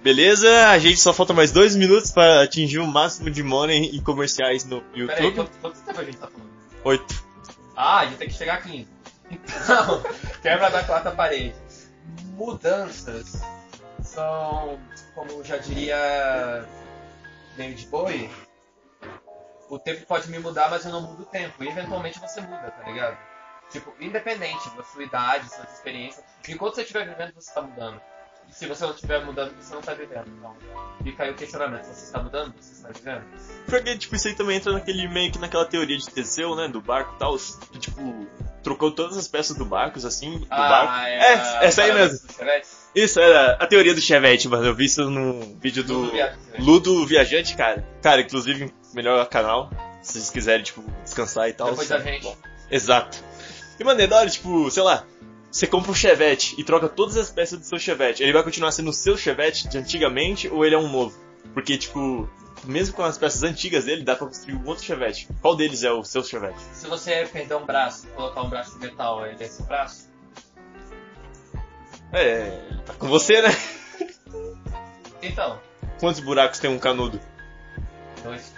Beleza, 0.04 0.70
a 0.70 0.80
gente 0.80 1.00
só 1.00 1.14
falta 1.14 1.32
mais 1.32 1.52
dois 1.52 1.76
minutos 1.76 2.10
pra 2.10 2.42
atingir 2.42 2.80
o 2.80 2.88
máximo 2.88 3.30
de 3.30 3.44
money 3.44 3.96
e 3.96 4.02
comerciais 4.02 4.66
no 4.66 4.82
Peraí, 4.82 5.02
YouTube. 5.02 5.36
quanto, 5.36 5.58
quanto 5.60 5.82
tempo 5.82 6.02
a 6.02 6.04
gente 6.04 6.18
tá 6.18 6.28
falando? 6.28 6.50
Oito. 6.84 7.24
Ah, 7.76 8.00
a 8.00 8.06
gente 8.06 8.18
tem 8.18 8.28
que 8.28 8.34
chegar 8.34 8.56
a 8.56 8.62
15. 8.62 8.88
Então, 9.32 10.04
quebra 10.42 10.70
da 10.70 10.84
quarta 10.84 11.10
parede. 11.12 11.56
Mudanças 12.34 13.42
são, 14.04 14.78
como 15.16 15.42
já 15.42 15.56
diria 15.56 16.68
David 17.56 17.88
Bowie, 17.88 18.30
o 19.70 19.80
tempo 19.80 20.06
pode 20.06 20.30
me 20.30 20.38
mudar, 20.38 20.70
mas 20.70 20.84
eu 20.84 20.92
não 20.92 21.02
mudo 21.02 21.24
o 21.24 21.26
tempo. 21.26 21.64
E 21.64 21.70
eventualmente 21.70 22.20
você 22.20 22.42
muda, 22.42 22.72
tá 22.72 22.84
ligado? 22.84 23.18
Tipo, 23.70 23.94
independente 24.02 24.70
da 24.76 24.84
sua 24.84 25.04
idade, 25.04 25.50
suas 25.50 25.72
experiências, 25.74 26.26
enquanto 26.50 26.76
você 26.76 26.82
estiver 26.82 27.08
vivendo, 27.08 27.34
você 27.34 27.50
está 27.50 27.62
mudando. 27.62 28.02
Se 28.52 28.68
você 28.68 28.84
não 28.84 28.92
estiver 28.94 29.26
mudando, 29.26 29.54
você 29.60 29.72
não 29.74 29.80
está 29.80 29.94
vivendo. 29.94 30.26
Então, 30.38 30.56
fica 31.04 31.24
aí 31.24 31.32
o 31.32 31.36
questionamento. 31.36 31.86
Você 31.86 32.06
está 32.06 32.22
mudando? 32.22 32.54
Você 32.60 32.74
está 32.74 32.90
vivendo? 32.90 33.24
Porque, 33.66 33.98
tipo, 33.98 34.16
isso 34.16 34.28
aí 34.28 34.36
também 34.36 34.58
entra 34.58 34.74
naquele 34.74 35.08
meio 35.08 35.32
que 35.32 35.40
naquela 35.40 35.66
teoria 35.66 35.98
de 35.98 36.10
Teseu, 36.10 36.56
né? 36.56 36.68
Do 36.68 36.82
barco 36.82 37.16
e 37.16 37.18
tal. 37.18 37.38
Que, 37.72 37.80
tipo, 37.80 38.28
trocou 38.62 38.92
todas 38.92 39.18
as 39.18 39.28
peças 39.28 39.56
do 39.56 39.66
barco, 39.66 39.98
assim, 40.06 40.40
do 40.40 40.46
barco. 40.48 40.94
é, 40.94 41.34
É, 41.34 41.66
essa 41.66 41.84
aí 41.84 41.94
mesmo. 41.94 42.20
Isso, 42.94 43.20
era 43.20 43.54
a 43.54 43.66
teoria 43.66 43.94
do 43.94 44.02
Chevette, 44.02 44.48
mano. 44.50 44.66
Eu 44.66 44.76
vi 44.76 44.86
isso 44.86 45.10
num 45.10 45.58
vídeo 45.58 45.84
do 45.84 45.94
Tudo 45.94 46.12
viado, 46.12 46.38
Chevette. 46.46 46.62
Ludo 46.62 47.06
Viajante, 47.06 47.56
cara. 47.56 47.88
Cara, 48.02 48.22
inclusive, 48.22 48.74
melhor 48.94 49.26
canal. 49.30 49.70
Se 50.02 50.14
vocês 50.14 50.30
quiserem, 50.30 50.64
tipo, 50.64 50.84
descansar 51.04 51.48
e 51.48 51.54
tal. 51.54 51.70
Depois 51.70 51.88
da 51.88 52.00
gente. 52.00 52.24
Bom, 52.24 52.36
Exato. 52.70 53.24
E, 53.80 53.84
mano, 53.84 54.02
é 54.02 54.08
da 54.08 54.18
hora, 54.18 54.30
tipo, 54.30 54.70
sei 54.70 54.84
lá, 54.84 55.06
você 55.52 55.68
compra 55.68 55.92
um 55.92 55.96
Chevette 55.96 56.56
e 56.58 56.64
troca 56.64 56.88
todas 56.88 57.18
as 57.18 57.30
peças 57.30 57.60
do 57.60 57.66
seu 57.66 57.78
Chevette. 57.78 58.24
Ele 58.24 58.32
vai 58.34 58.42
continuar 58.44 58.72
sendo 58.72 58.90
o 58.90 58.94
seu 58.94 59.18
Chevette 59.18 59.68
de 59.68 59.78
antigamente 59.78 60.48
ou 60.48 60.66
ele 60.66 60.76
é 60.76 60.78
um 60.78 60.90
novo? 60.90 61.18
Porque, 61.54 61.78
tipo, 61.78 62.30
mesmo 62.64 62.96
com 62.96 63.04
as 63.04 63.18
peças 63.18 63.44
antigas 63.44 63.86
dele, 63.86 64.04
dá 64.04 64.16
pra 64.16 64.28
construir 64.28 64.56
um 64.56 64.66
outro 64.66 64.84
Chevette. 64.84 65.28
Qual 65.42 65.56
deles 65.56 65.84
é 65.84 65.92
o 65.92 66.04
seu 66.04 66.24
Chevette? 66.24 66.60
Se 66.74 66.88
você 66.88 67.26
perder 67.26 67.56
um 67.56 67.66
braço 67.66 68.08
e 68.08 68.10
colocar 68.12 68.42
um 68.44 68.50
braço 68.50 68.80
de 68.80 68.86
metal, 68.86 69.26
ele 69.26 69.44
é 69.44 69.46
esse 69.46 69.62
braço? 69.64 70.10
É, 72.14 72.62
tá 72.86 72.94
com 72.94 73.08
você, 73.08 73.42
né? 73.42 73.50
Então, 75.22 75.60
Quantos 76.00 76.20
buracos 76.20 76.60
tem 76.60 76.70
um 76.72 76.80
canudo? 76.80 77.20
dois. 78.24 78.54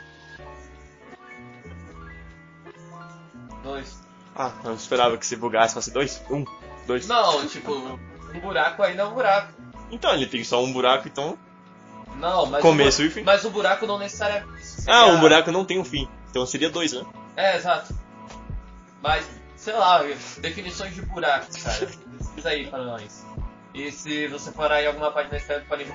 Dois. 3.63 3.97
Ah, 4.35 4.53
eu 4.63 4.73
esperava 4.73 5.17
que 5.17 5.25
se 5.25 5.35
bugasse 5.35 5.73
fosse 5.73 5.91
dois. 5.91 6.21
Um, 6.29 6.45
dois. 6.85 7.07
Não, 7.07 7.45
tipo, 7.47 7.73
um 7.73 8.39
buraco 8.39 8.81
ainda 8.83 9.03
é 9.03 9.05
um 9.05 9.13
buraco. 9.13 9.53
Então, 9.91 10.13
ele 10.13 10.25
tem 10.25 10.43
só 10.43 10.63
um 10.63 10.71
buraco, 10.73 11.07
então. 11.07 11.37
Não, 12.19 12.45
mas. 12.45 12.61
Começo 12.61 13.01
o, 13.01 13.05
e 13.05 13.09
fim. 13.09 13.23
Mas 13.23 13.43
o 13.45 13.49
buraco 13.49 13.85
não 13.87 13.97
necessariamente. 13.97 14.63
seria- 14.65 14.93
Ah, 14.93 15.05
um 15.07 15.19
buraco 15.19 15.51
não 15.51 15.65
tem 15.65 15.79
um 15.79 15.85
fim. 15.85 16.07
Então 16.29 16.45
seria 16.45 16.69
dois, 16.69 16.93
né? 16.93 17.03
É, 17.35 17.57
exato. 17.57 17.93
Mas, 19.01 19.25
sei 19.55 19.73
lá, 19.73 20.01
definições 20.39 20.93
de 20.95 21.01
buraco, 21.01 21.47
cara. 21.63 21.87
Pesquisa 22.17 22.49
aí 22.49 22.67
pra 22.67 22.79
nós. 22.79 23.25
E 23.73 23.91
se 23.91 24.27
você 24.27 24.51
for 24.51 24.71
aí 24.71 24.85
alguma 24.85 25.11
página 25.11 25.35
escreve 25.37 25.65
pode 25.65 25.85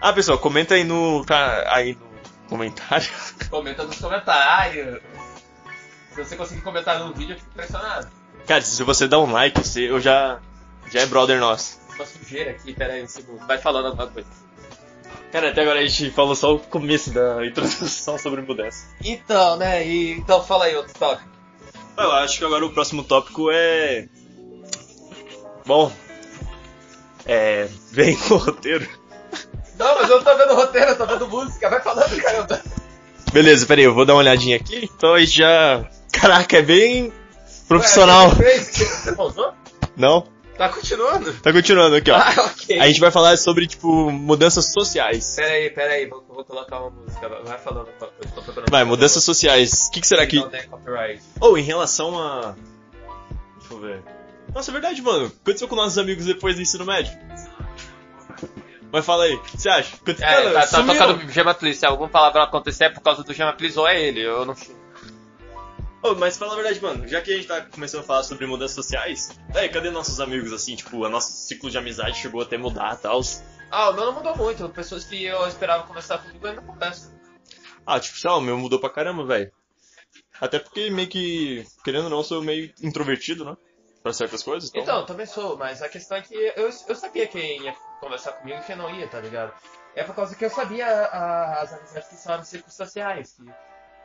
Ah, 0.00 0.12
pessoal, 0.12 0.38
comenta 0.38 0.74
aí 0.74 0.84
no. 0.84 1.24
Tá 1.24 1.64
aí 1.74 1.94
no 1.94 2.48
comentário. 2.48 3.08
comenta 3.50 3.84
nos 3.84 3.98
comentários. 3.98 5.00
Se 6.14 6.24
você 6.24 6.36
conseguir 6.36 6.60
comentar 6.62 6.98
no 6.98 7.12
vídeo, 7.12 7.34
eu 7.34 7.38
fico 7.38 7.50
impressionado. 7.50 8.08
Cara, 8.46 8.62
se 8.62 8.82
você 8.82 9.08
dá 9.08 9.18
um 9.18 9.30
like, 9.30 9.60
você, 9.60 9.90
eu 9.90 10.00
já. 10.00 10.38
Já 10.90 11.00
é 11.00 11.06
brother 11.06 11.40
nosso. 11.40 11.80
Uma 11.96 12.06
sujeira 12.06 12.52
aqui, 12.52 12.72
pera 12.72 12.92
aí 12.92 13.02
um 13.02 13.08
segundo. 13.08 13.44
Vai 13.46 13.58
falando 13.58 13.86
alguma 13.86 14.06
coisa. 14.06 14.28
Cara, 15.32 15.50
até 15.50 15.62
agora 15.62 15.80
a 15.80 15.86
gente 15.86 16.10
falou 16.12 16.36
só 16.36 16.54
o 16.54 16.58
começo 16.60 17.10
da 17.10 17.44
introdução 17.46 18.16
sobre 18.16 18.42
mudança. 18.42 18.86
Então, 19.04 19.56
né? 19.56 19.86
E, 19.86 20.12
então 20.12 20.42
fala 20.44 20.66
aí 20.66 20.76
outro 20.76 20.94
tópico. 20.94 21.28
Eu 21.98 22.12
acho 22.12 22.38
que 22.38 22.44
agora 22.44 22.64
o 22.64 22.72
próximo 22.72 23.02
tópico 23.02 23.50
é. 23.50 24.06
Bom. 25.64 25.90
É. 27.24 27.68
Vem 27.90 28.16
com 28.16 28.34
o 28.34 28.38
roteiro. 28.38 28.88
Não, 29.76 29.94
mas 29.96 30.08
eu 30.08 30.16
não 30.16 30.24
tô 30.24 30.36
vendo 30.36 30.54
roteiro, 30.54 30.90
eu 30.90 30.96
tô 30.96 31.06
vendo 31.06 31.28
música. 31.28 31.68
Vai 31.68 31.82
falando, 31.82 32.22
caramba. 32.22 32.62
Beleza, 33.32 33.66
peraí, 33.66 33.84
eu 33.84 33.94
vou 33.94 34.04
dar 34.04 34.14
uma 34.14 34.20
olhadinha 34.20 34.56
aqui. 34.56 34.88
Então 34.96 35.14
a 35.14 35.20
gente 35.20 35.38
já. 35.38 35.84
Caraca, 36.12 36.58
é 36.58 36.62
bem 36.62 37.12
profissional. 37.68 38.28
Ué, 38.38 38.58
Você 38.58 39.12
pausou? 39.12 39.52
Não? 39.96 40.26
Tá 40.56 40.70
continuando? 40.70 41.34
Tá 41.34 41.52
continuando 41.52 41.96
aqui, 41.96 42.10
ó. 42.10 42.16
Ah, 42.16 42.34
ok. 42.46 42.80
A 42.80 42.86
gente 42.86 42.98
vai 42.98 43.10
falar 43.10 43.36
sobre, 43.36 43.66
tipo, 43.66 44.10
mudanças 44.10 44.72
sociais. 44.72 45.34
Pera 45.36 45.52
aí, 45.52 45.70
pera 45.70 45.92
aí, 45.92 46.06
vou, 46.06 46.24
vou 46.28 46.44
colocar 46.44 46.80
uma 46.80 46.90
música. 46.90 47.28
Vai 47.44 47.58
falando, 47.58 47.88
eu 48.00 48.30
tô 48.34 48.42
procurando. 48.42 48.70
Vai, 48.70 48.82
mudanças 48.84 49.22
sociais. 49.22 49.88
O 49.88 49.90
que, 49.92 50.00
que 50.00 50.06
será 50.06 50.26
que. 50.26 50.42
Ou 51.40 51.58
em 51.58 51.62
relação 51.62 52.18
a. 52.18 52.54
Deixa 53.58 53.74
eu 53.74 53.80
ver. 53.80 54.02
Nossa, 54.54 54.70
é 54.70 54.72
verdade, 54.72 55.02
mano. 55.02 55.26
O 55.26 55.30
que 55.30 55.36
aconteceu 55.42 55.68
com 55.68 55.76
nossos 55.76 55.98
amigos 55.98 56.24
depois 56.24 56.56
do 56.56 56.62
ensino 56.62 56.86
médio? 56.86 57.12
Mas 58.90 59.04
fala 59.04 59.24
aí, 59.24 59.34
o 59.34 59.42
que 59.42 59.60
você 59.60 59.68
acha? 59.68 59.94
É, 60.20 60.42
Mano, 60.42 60.54
tá, 60.54 60.66
tá 60.66 60.82
tocando 60.82 61.24
o 61.26 61.28
Gema 61.30 61.52
Please. 61.52 61.80
Se 61.80 61.86
algum 61.86 62.08
palavrão 62.08 62.42
acontecer 62.42 62.84
é 62.84 62.88
por 62.88 63.02
causa 63.02 63.22
do 63.22 63.34
Gema 63.34 63.52
Please 63.52 63.78
ou 63.78 63.86
é 63.86 64.00
ele. 64.00 64.20
Eu 64.20 64.46
não. 64.46 64.54
Ô, 66.06 66.14
mas 66.14 66.36
fala 66.36 66.52
a 66.52 66.56
verdade, 66.56 66.80
mano. 66.80 67.06
Já 67.08 67.20
que 67.20 67.32
a 67.32 67.36
gente 67.36 67.48
tá 67.48 67.60
começando 67.62 68.00
a 68.00 68.04
falar 68.04 68.22
sobre 68.22 68.46
mudanças 68.46 68.74
sociais, 68.74 69.30
é, 69.54 69.68
cadê 69.68 69.90
nossos 69.90 70.20
amigos 70.20 70.52
assim? 70.52 70.76
Tipo, 70.76 70.98
o 70.98 71.08
nosso 71.08 71.32
ciclo 71.32 71.70
de 71.70 71.78
amizade 71.78 72.18
chegou 72.18 72.40
até 72.42 72.56
mudar 72.56 72.94
e 72.94 73.02
tal. 73.02 73.20
Ah, 73.70 73.90
o 73.90 73.94
meu 73.94 74.06
não 74.06 74.12
mudou 74.12 74.36
muito. 74.36 74.68
Pessoas 74.68 75.04
que 75.04 75.24
eu 75.24 75.46
esperava 75.48 75.84
conversar 75.84 76.18
comigo 76.18 76.46
ainda 76.46 76.62
conversam. 76.62 77.12
Ah, 77.84 77.98
tipo, 77.98 78.16
sei 78.18 78.30
lá, 78.30 78.36
o 78.36 78.40
meu 78.40 78.56
mudou 78.56 78.78
pra 78.78 78.90
caramba, 78.90 79.24
velho. 79.24 79.50
Até 80.40 80.58
porque 80.58 80.90
meio 80.90 81.08
que, 81.08 81.66
querendo 81.82 82.04
ou 82.04 82.10
não, 82.10 82.22
sou 82.22 82.42
meio 82.42 82.72
introvertido, 82.82 83.44
né? 83.44 83.56
Pra 84.02 84.12
certas 84.12 84.42
coisas. 84.42 84.68
Então, 84.70 84.82
Então, 84.82 85.06
também 85.06 85.26
sou, 85.26 85.56
mas 85.56 85.82
a 85.82 85.88
questão 85.88 86.16
é 86.18 86.22
que 86.22 86.34
eu, 86.34 86.70
eu 86.88 86.94
sabia 86.94 87.26
quem 87.26 87.62
ia 87.62 87.74
conversar 88.00 88.32
comigo 88.32 88.60
e 88.60 88.64
quem 88.64 88.76
não 88.76 88.88
ia, 88.94 89.08
tá 89.08 89.20
ligado? 89.20 89.52
É 89.94 90.04
por 90.04 90.14
causa 90.14 90.36
que 90.36 90.44
eu 90.44 90.50
sabia 90.50 90.86
a- 90.86 91.62
as 91.62 91.72
amizades 91.72 92.08
que 92.08 92.14
são 92.16 92.44
circunstanciais, 92.44 93.32
que 93.32 93.42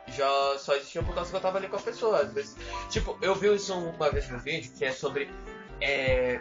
já 0.08 0.58
só 0.58 0.74
existiam 0.74 1.04
por 1.04 1.14
causa 1.14 1.30
que 1.30 1.36
eu 1.36 1.40
tava 1.40 1.58
ali 1.58 1.68
com 1.68 1.76
a 1.76 1.80
pessoa. 1.80 2.20
Às 2.20 2.32
vezes, 2.32 2.56
tipo, 2.90 3.16
eu 3.20 3.34
vi 3.34 3.54
isso 3.54 3.74
uma 3.74 4.10
vez 4.10 4.28
no 4.28 4.38
vídeo 4.38 4.72
que 4.76 4.84
é 4.84 4.92
sobre. 4.92 5.30
É. 5.80 6.40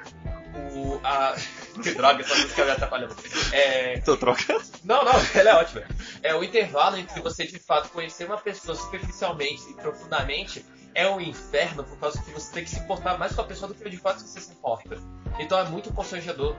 O. 0.75 1.00
A. 1.03 1.36
que 1.82 1.91
droga, 1.91 2.22
essa 2.22 2.36
música 2.36 2.65
me 2.65 2.72
atrapalhou. 2.72 3.10
É. 3.51 4.00
tô 4.01 4.18
trocando. 4.18 4.62
Não, 4.84 5.03
não, 5.03 5.13
ela 5.34 5.50
é 5.50 5.56
ótima. 5.56 5.84
É 6.22 6.36
o 6.36 6.44
intervalo 6.44 6.98
entre 6.98 7.20
você 7.22 7.46
de 7.46 7.60
fato 7.60 7.89
conhecer 7.89 8.25
uma 8.25 8.38
pessoa 8.38 8.75
superficialmente 8.75 9.70
e 9.70 9.74
profundamente 9.74 10.65
é 10.94 11.10
um 11.10 11.22
inferno 11.22 11.84
por 11.84 11.98
causa 11.98 12.22
que 12.22 12.32
você 12.32 12.53
tem 12.53 12.63
que 12.63 12.70
se 12.70 12.80
importar 12.80 13.18
mais 13.18 13.34
com 13.34 13.41
a 13.41 13.46
pessoa 13.46 13.70
do 13.70 13.75
que 13.75 13.89
de 13.89 13.98
fato 13.98 14.20
você 14.20 14.39
se 14.39 14.51
importa. 14.51 14.98
Então 15.39 15.58
é 15.58 15.63
muito 15.63 15.94
constrangedor. 15.94 16.56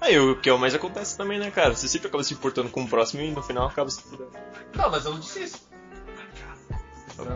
Aí, 0.00 0.18
o 0.18 0.40
que 0.40 0.48
é 0.48 0.52
o 0.52 0.58
mais 0.58 0.74
acontece 0.74 1.16
também, 1.16 1.38
né, 1.38 1.50
cara? 1.50 1.74
Você 1.74 1.86
sempre 1.86 2.08
acaba 2.08 2.24
se 2.24 2.32
importando 2.32 2.70
com 2.70 2.82
o 2.82 2.88
próximo 2.88 3.22
e 3.22 3.30
no 3.30 3.42
final 3.42 3.66
acaba 3.66 3.90
se 3.90 4.02
fudendo. 4.02 4.32
Não, 4.74 4.90
mas 4.90 5.04
eu 5.04 5.12
não 5.12 5.20
disse 5.20 5.42
isso. 5.44 5.70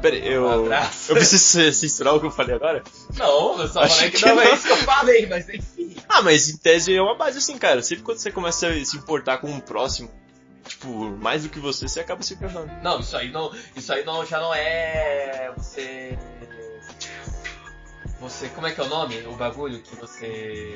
Pera 0.01 0.17
aí, 0.17 0.27
eu. 0.27 0.47
Um. 0.47 0.67
Eu 1.09 1.15
preciso 1.15 1.73
censurar 1.73 2.15
o 2.15 2.21
que 2.21 2.27
eu 2.27 2.31
falei 2.31 2.55
agora? 2.55 2.83
Não, 3.17 3.61
eu 3.61 3.69
só 3.69 3.81
Acho 3.81 3.97
falei 3.97 4.11
que, 4.11 4.19
que 4.19 4.27
não, 4.27 4.41
é 4.41 4.45
não. 4.45 4.55
isso 4.55 4.67
que 4.67 4.73
eu 4.73 4.77
falei, 4.79 5.27
mas 5.27 5.49
enfim. 5.49 5.97
Ah, 6.09 6.23
mas 6.23 6.49
em 6.49 6.57
tese 6.57 6.95
é 6.95 7.03
uma 7.03 7.17
base 7.17 7.39
assim, 7.39 7.59
cara. 7.59 7.83
Sempre 7.83 8.05
quando 8.05 8.19
você 8.19 8.31
começa 8.31 8.69
a 8.69 8.85
se 8.85 8.97
importar 8.97 9.39
com 9.39 9.55
o 9.55 9.61
próximo, 9.61 10.11
tipo, 10.67 10.89
mais 11.19 11.43
do 11.43 11.49
que 11.49 11.59
você, 11.59 11.87
você 11.87 12.01
acaba 12.01 12.23
se 12.23 12.35
importando. 12.35 12.71
Não, 12.83 13.01
isso 13.01 13.17
aí 13.17 13.31
não. 13.31 13.53
Isso 13.77 13.93
aí 13.93 14.05
não 14.05 14.25
já 14.25 14.41
não 14.41 14.55
é. 14.55 15.53
Você. 15.57 16.19
Você. 18.21 18.49
Como 18.51 18.67
é 18.67 18.73
que 18.73 18.81
é 18.81 18.85
o 18.85 18.89
nome? 18.89 19.27
O 19.27 19.37
bagulho 19.37 19.81
que 19.81 19.97
você. 19.97 20.75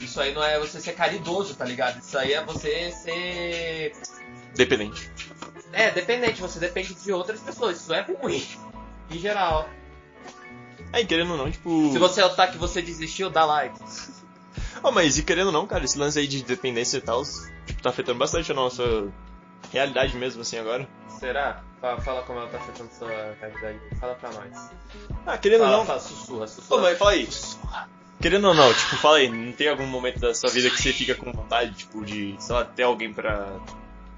Isso 0.00 0.20
aí 0.20 0.34
não 0.34 0.42
é 0.42 0.58
você 0.58 0.80
ser 0.80 0.92
caridoso, 0.92 1.54
tá 1.54 1.64
ligado? 1.64 1.98
Isso 1.98 2.16
aí 2.18 2.32
é 2.32 2.44
você 2.44 2.90
ser. 2.90 3.92
Dependente. 4.54 5.10
É, 5.72 5.90
dependente, 5.90 6.40
você 6.40 6.58
depende 6.60 6.94
de 6.94 7.12
outras 7.12 7.40
pessoas, 7.40 7.80
isso 7.80 7.92
é 7.92 8.02
ruim. 8.02 8.46
Em 9.10 9.18
geral. 9.18 9.68
Aí, 10.92 11.04
querendo 11.04 11.32
ou 11.32 11.36
não, 11.36 11.50
tipo. 11.50 11.90
Se 11.92 11.98
você 11.98 12.20
é 12.20 12.24
o 12.26 12.34
que 12.34 12.56
você 12.58 12.80
desistiu, 12.80 13.28
dá 13.28 13.44
like. 13.44 13.76
Oh, 14.82 14.92
mas 14.92 15.18
e 15.18 15.22
querendo 15.24 15.46
ou 15.46 15.52
não, 15.52 15.66
cara, 15.66 15.84
esse 15.84 15.98
lance 15.98 16.18
aí 16.18 16.26
de 16.28 16.42
dependência 16.44 16.98
e 16.98 17.00
tal, 17.00 17.22
tipo, 17.66 17.82
tá 17.82 17.90
afetando 17.90 18.18
bastante 18.18 18.52
a 18.52 18.54
nossa 18.54 19.08
realidade 19.72 20.16
mesmo, 20.16 20.42
assim, 20.42 20.58
agora. 20.58 20.86
Será? 21.18 21.62
Fala, 21.80 22.00
fala 22.00 22.22
como 22.22 22.38
ela 22.38 22.48
tá 22.48 22.58
afetando 22.58 22.90
sua 22.96 23.34
realidade. 23.40 23.80
Fala 23.98 24.14
pra 24.14 24.30
nós. 24.30 24.70
Ah, 25.26 25.36
querendo 25.38 25.62
ou 25.62 25.66
Fala, 25.66 25.78
não. 25.78 25.86
fala, 25.86 26.00
sussurra, 26.00 26.44
Ô, 26.44 26.48
sussurra. 26.48 26.82
mas 26.82 26.98
fala 26.98 27.10
aí. 27.12 27.28
Querendo 28.20 28.46
ou 28.48 28.54
não, 28.54 28.72
tipo, 28.72 28.96
fala 28.96 29.16
aí, 29.16 29.28
não 29.28 29.52
tem 29.52 29.68
algum 29.68 29.86
momento 29.86 30.20
da 30.20 30.32
sua 30.34 30.50
vida 30.50 30.70
que 30.70 30.80
você 30.80 30.92
fica 30.92 31.14
com 31.14 31.32
vontade, 31.32 31.72
tipo, 31.74 32.04
de, 32.04 32.36
sei 32.38 32.54
lá, 32.54 32.64
ter 32.64 32.84
alguém 32.84 33.12
pra 33.12 33.48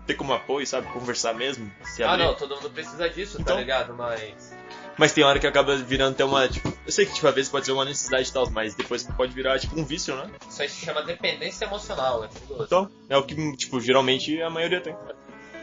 ter 0.06 0.14
como 0.14 0.32
apoio, 0.32 0.66
sabe? 0.66 0.86
Conversar 0.88 1.34
mesmo, 1.34 1.70
se 1.84 2.02
Ah 2.02 2.16
não, 2.16 2.34
todo 2.34 2.54
mundo 2.56 2.70
precisa 2.70 3.08
disso, 3.10 3.38
Então- 3.40 3.54
tá 3.54 3.60
ligado? 3.60 3.94
Mas. 3.94 4.54
Mas 4.98 5.12
tem 5.12 5.22
hora 5.24 5.38
que 5.38 5.46
acaba 5.46 5.76
virando 5.76 6.12
até 6.14 6.24
uma, 6.24 6.48
tipo, 6.48 6.72
eu 6.86 6.90
sei 6.92 7.04
que 7.04 7.12
tipo, 7.12 7.26
às 7.28 7.34
vezes 7.34 7.50
pode 7.50 7.66
ser 7.66 7.72
uma 7.72 7.84
necessidade 7.84 8.30
e 8.30 8.32
tal, 8.32 8.48
mas 8.50 8.74
depois 8.74 9.02
pode 9.02 9.34
virar, 9.34 9.58
tipo, 9.58 9.78
um 9.78 9.84
vício, 9.84 10.16
né? 10.16 10.30
Isso 10.48 10.62
aí 10.62 10.68
se 10.70 10.84
chama 10.86 11.02
dependência 11.02 11.66
emocional, 11.66 12.24
é. 12.24 12.28
Então, 12.60 12.90
é 13.08 13.16
o 13.16 13.22
que, 13.22 13.56
tipo, 13.56 13.78
geralmente 13.78 14.40
a 14.40 14.48
maioria 14.48 14.80
tem. 14.80 14.96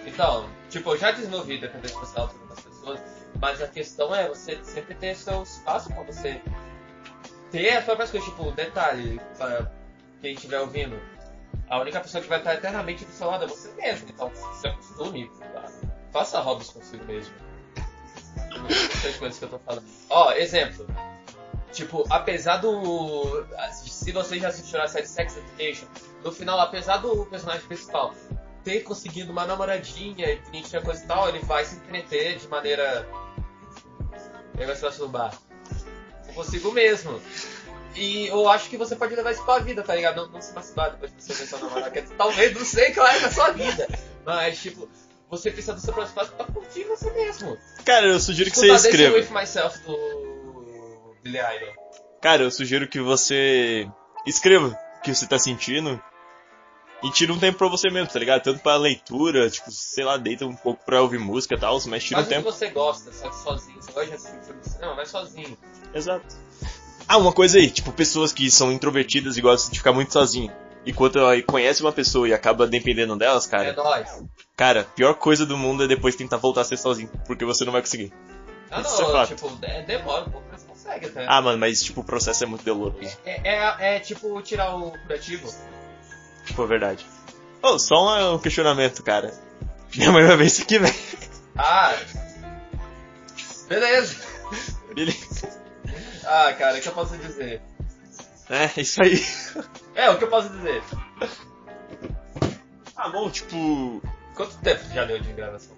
Então, 0.05 0.47
tipo, 0.69 0.91
eu 0.91 0.97
já 0.99 1.09
desenvolvi 1.11 1.57
dependência 1.57 1.95
emocional 1.95 2.27
por 2.27 2.35
algumas 2.41 2.59
pessoas, 2.59 2.99
mas 3.41 3.59
a 3.61 3.67
questão 3.67 4.13
é 4.13 4.27
você 4.27 4.59
sempre 4.63 4.93
ter 4.93 5.15
seu 5.15 5.41
espaço 5.41 5.89
pra 5.91 6.03
você 6.03 6.39
ter 7.49 7.69
as 7.77 7.85
próprias 7.85 8.11
coisas. 8.11 8.29
Tipo, 8.29 8.51
detalhe, 8.51 9.19
pra 9.37 9.71
quem 10.21 10.33
estiver 10.35 10.59
ouvindo, 10.59 10.95
a 11.69 11.79
única 11.79 11.99
pessoa 11.99 12.21
que 12.21 12.29
vai 12.29 12.39
estar 12.39 12.53
eternamente 12.53 13.05
do 13.05 13.11
seu 13.11 13.27
lado 13.27 13.45
é 13.45 13.47
você 13.47 13.71
mesmo. 13.73 14.09
Então, 14.09 14.31
se 14.59 14.67
acostume, 14.67 15.29
tá? 15.53 15.71
faça 16.11 16.39
hobbies 16.39 16.69
consigo 16.69 17.03
mesmo. 17.05 17.33
Não 18.57 18.69
sei 18.69 19.11
as 19.11 19.17
coisas 19.17 19.39
que 19.39 19.45
eu 19.45 19.49
tô 19.49 19.59
falando. 19.59 19.85
Ó, 20.09 20.31
exemplo. 20.33 20.85
Tipo, 21.71 22.05
apesar 22.09 22.57
do. 22.57 23.45
Se 23.71 24.11
vocês 24.11 24.41
já 24.41 24.49
assistiram 24.49 24.83
a 24.83 24.87
série 24.87 25.07
Sex 25.07 25.37
Education, 25.37 25.87
no 26.23 26.31
final, 26.31 26.59
apesar 26.59 26.97
do 26.97 27.25
personagem 27.25 27.65
principal 27.65 28.13
ter 28.63 28.81
conseguido 28.81 29.31
uma 29.31 29.45
namoradinha 29.45 30.31
e 30.31 30.35
bonitinha 30.37 30.81
coisa 30.81 31.03
e 31.03 31.07
tal, 31.07 31.27
ele 31.27 31.39
vai 31.39 31.65
se 31.65 31.75
entreter 31.75 32.37
de 32.37 32.47
maneira. 32.47 33.07
Ele 34.55 34.65
vai 34.65 34.75
se. 34.75 35.33
Consigo 36.35 36.71
mesmo. 36.71 37.19
E 37.95 38.27
eu 38.27 38.49
acho 38.49 38.69
que 38.69 38.77
você 38.77 38.95
pode 38.95 39.15
levar 39.15 39.31
isso 39.31 39.43
pra 39.45 39.59
vida, 39.59 39.83
tá 39.83 39.95
ligado? 39.95 40.15
Não, 40.17 40.27
não 40.29 40.41
se 40.41 40.53
masturbar 40.53 40.91
depois 40.91 41.11
que 41.11 41.23
você 41.23 41.33
ver 41.33 41.47
sua 41.47 41.59
namorada. 41.59 41.91
que 41.91 42.01
Talvez, 42.15 42.53
não 42.53 42.65
sei 42.65 42.85
é 42.85 43.19
da 43.19 43.31
sua 43.31 43.51
vida. 43.51 43.87
Mas, 44.25 44.61
tipo, 44.61 44.89
você 45.29 45.51
precisa 45.51 45.73
do 45.73 45.81
seu 45.81 45.93
próximo 45.93 46.15
passo 46.15 46.31
pra 46.31 46.45
curtir 46.45 46.83
você 46.85 47.11
mesmo. 47.11 47.57
Cara, 47.85 48.07
eu 48.07 48.19
sugiro 48.19 48.49
que 48.49 48.57
você 48.57 48.67
Escuta 48.67 48.83
Dancing 48.83 49.03
escreva. 49.03 49.15
With 49.17 49.39
Myself 49.39 49.79
do 49.79 51.15
Billy 51.23 51.37
Idol. 51.37 51.73
Cara, 52.21 52.43
eu 52.43 52.51
sugiro 52.51 52.87
que 52.87 52.99
você 52.99 53.89
escreva 54.25 54.67
o 54.67 55.01
que 55.01 55.13
você 55.13 55.27
tá 55.27 55.37
sentindo 55.37 56.01
e 57.03 57.11
tira 57.11 57.33
um 57.33 57.39
tempo 57.39 57.57
pra 57.57 57.67
você 57.67 57.89
mesmo, 57.89 58.07
tá 58.11 58.17
ligado? 58.17 58.41
Tanto 58.43 58.61
pra 58.61 58.77
leitura, 58.77 59.49
tipo, 59.49 59.69
sei 59.71 60.05
lá, 60.05 60.15
deita 60.15 60.45
um 60.45 60.55
pouco 60.55 60.85
pra 60.85 61.01
ouvir 61.01 61.19
música 61.19 61.55
e 61.55 61.59
tal, 61.59 61.77
mas 61.87 62.03
tira 62.03 62.21
um 62.21 62.23
Faz 62.23 62.27
o 62.27 62.29
que 62.29 62.35
tempo. 62.35 62.51
você 62.51 62.69
gosta, 62.69 63.11
só 63.11 63.29
que 63.29 63.35
sozinho. 63.35 63.81
Você 63.81 63.91
gosta 63.91 64.09
de 64.09 64.15
assistir 64.15 64.45
filme 64.45 64.61
de 64.61 64.69
cinema, 64.69 64.95
vai 64.95 65.05
sozinho. 65.05 65.57
Exato. 65.93 66.35
Ah, 67.07 67.17
uma 67.17 67.31
coisa 67.33 67.57
aí, 67.57 67.69
tipo, 67.69 67.91
pessoas 67.91 68.31
que 68.31 68.49
são 68.49 68.71
introvertidas 68.71 69.37
e 69.37 69.41
gostam 69.41 69.71
de 69.71 69.77
ficar 69.79 69.93
muito 69.93 70.13
sozinho. 70.13 70.51
E 70.85 70.91
quando 70.91 71.17
ela 71.19 71.41
conhece 71.43 71.81
uma 71.81 71.91
pessoa 71.91 72.27
e 72.27 72.33
acaba 72.33 72.67
dependendo 72.67 73.15
delas, 73.15 73.47
É 73.47 73.49
cara, 73.49 73.73
nóis. 73.73 74.09
cara, 74.55 74.81
a 74.81 74.83
pior 74.83 75.13
coisa 75.15 75.45
do 75.45 75.57
mundo 75.57 75.83
é 75.83 75.87
depois 75.87 76.15
tentar 76.15 76.37
voltar 76.37 76.61
a 76.61 76.65
ser 76.65 76.77
sozinho, 76.77 77.09
porque 77.25 77.45
você 77.45 77.63
não 77.63 77.71
vai 77.71 77.81
conseguir. 77.81 78.11
Ah, 78.69 78.81
Isso 78.81 79.01
é 79.01 79.03
não, 79.05 79.11
fato. 79.11 79.29
tipo, 79.35 79.57
é, 79.61 79.81
demora 79.83 80.25
um 80.25 80.29
pouco, 80.31 80.47
mas 80.51 80.63
consegue 80.63 81.05
até. 81.05 81.25
Ah, 81.27 81.41
mano, 81.41 81.57
mas 81.57 81.81
tipo, 81.83 82.01
o 82.01 82.03
processo 82.03 82.43
é 82.43 82.47
muito 82.47 82.65
doloroso. 82.65 83.17
É, 83.25 83.55
é, 83.55 83.95
é 83.95 83.99
tipo 83.99 84.41
tirar 84.41 84.75
o 84.75 84.91
curativo. 84.91 85.53
Tipo, 86.45 86.63
é 86.63 86.67
verdade. 86.67 87.05
Oh, 87.61 87.79
só 87.79 88.33
um 88.33 88.39
questionamento, 88.39 89.03
cara. 89.03 89.33
Minha 89.95 90.11
mãe 90.11 90.25
vai 90.25 90.35
ver 90.35 90.47
isso 90.47 90.63
aqui, 90.63 90.79
velho. 90.79 90.93
Ah! 91.55 91.95
Beleza! 93.69 94.15
Ele... 94.97 95.15
Ah, 96.35 96.51
cara, 96.51 96.79
o 96.79 96.81
que 96.81 96.87
eu 96.87 96.93
posso 96.93 97.15
dizer? 97.15 97.61
É, 98.49 98.81
isso 98.81 99.03
aí. 99.03 99.23
É, 99.93 100.09
o 100.09 100.17
que 100.17 100.23
eu 100.23 100.29
posso 100.29 100.49
dizer? 100.49 100.81
Ah, 102.97 103.07
bom, 103.09 103.29
tipo. 103.29 104.01
Quanto 104.33 104.57
tempo 104.57 104.83
já 104.91 105.05
deu 105.05 105.19
de 105.19 105.31
gravação? 105.31 105.77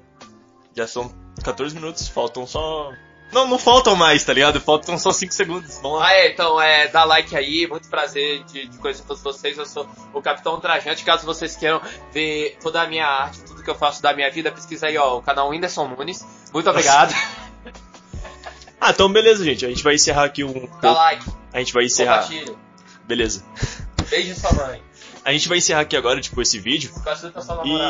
Já 0.73 0.87
são 0.87 1.13
14 1.43 1.75
minutos, 1.75 2.07
faltam 2.07 2.47
só 2.47 2.89
Não, 3.33 3.45
não 3.49 3.59
faltam 3.59 3.97
mais, 3.97 4.23
tá 4.23 4.31
ligado? 4.31 4.61
Faltam 4.61 4.97
só 4.97 5.11
5 5.11 5.33
segundos. 5.33 5.77
Vamos 5.81 5.99
lá. 5.99 6.07
Ah, 6.07 6.13
é, 6.13 6.31
então, 6.31 6.61
é, 6.61 6.87
dá 6.87 7.03
like 7.03 7.35
aí, 7.35 7.67
muito 7.67 7.89
prazer 7.89 8.45
de, 8.45 8.65
de 8.67 8.77
conhecer 8.77 9.03
todos 9.03 9.21
vocês. 9.21 9.57
Eu 9.57 9.65
sou 9.65 9.85
o 10.13 10.21
Capitão 10.21 10.57
Trajante. 10.61 11.03
Caso 11.03 11.25
vocês 11.25 11.57
queiram 11.57 11.81
ver 12.13 12.57
toda 12.63 12.81
a 12.81 12.87
minha 12.87 13.05
arte, 13.05 13.41
tudo 13.41 13.61
que 13.61 13.69
eu 13.69 13.75
faço 13.75 14.01
da 14.01 14.13
minha 14.13 14.31
vida, 14.31 14.53
pesquisa 14.53 14.87
aí, 14.87 14.97
ó, 14.97 15.17
o 15.17 15.21
canal 15.21 15.49
Whindersson 15.49 15.89
Nunes. 15.89 16.25
Muito 16.53 16.69
obrigado. 16.69 17.13
Ah, 18.79 18.91
então 18.91 19.11
beleza, 19.11 19.43
gente. 19.43 19.65
A 19.65 19.69
gente 19.69 19.83
vai 19.83 19.95
encerrar 19.95 20.25
aqui 20.25 20.43
um. 20.43 20.67
dá 20.81 20.91
like, 20.93 21.25
A 21.53 21.59
gente 21.59 21.73
vai 21.73 21.85
encerrar. 21.85 22.21
compartilha. 22.23 22.55
Beleza. 23.05 23.43
Beijo 24.09 24.35
sua 24.35 24.53
mãe. 24.53 24.81
A 25.23 25.31
gente 25.31 25.47
vai 25.47 25.57
encerrar 25.57 25.81
aqui 25.81 25.95
agora, 25.97 26.21
tipo, 26.21 26.39
esse 26.41 26.59
vídeo. 26.59 26.91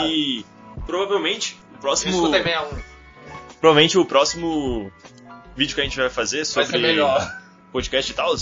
E 0.06 0.46
provavelmente 0.86 1.60
o 1.76 1.78
próximo. 1.80 2.12
Escuta 2.12 2.38
61. 2.42 2.82
Provavelmente 3.60 3.98
o 3.98 4.06
próximo 4.06 4.92
vídeo 5.56 5.76
que 5.76 5.82
a 5.82 5.84
gente 5.84 5.98
vai 5.98 6.10
fazer 6.10 6.38
Vai 6.38 6.66
sobre 6.66 6.78
melhor. 6.80 7.42
podcast 7.72 8.12
e 8.12 8.16
tal, 8.16 8.36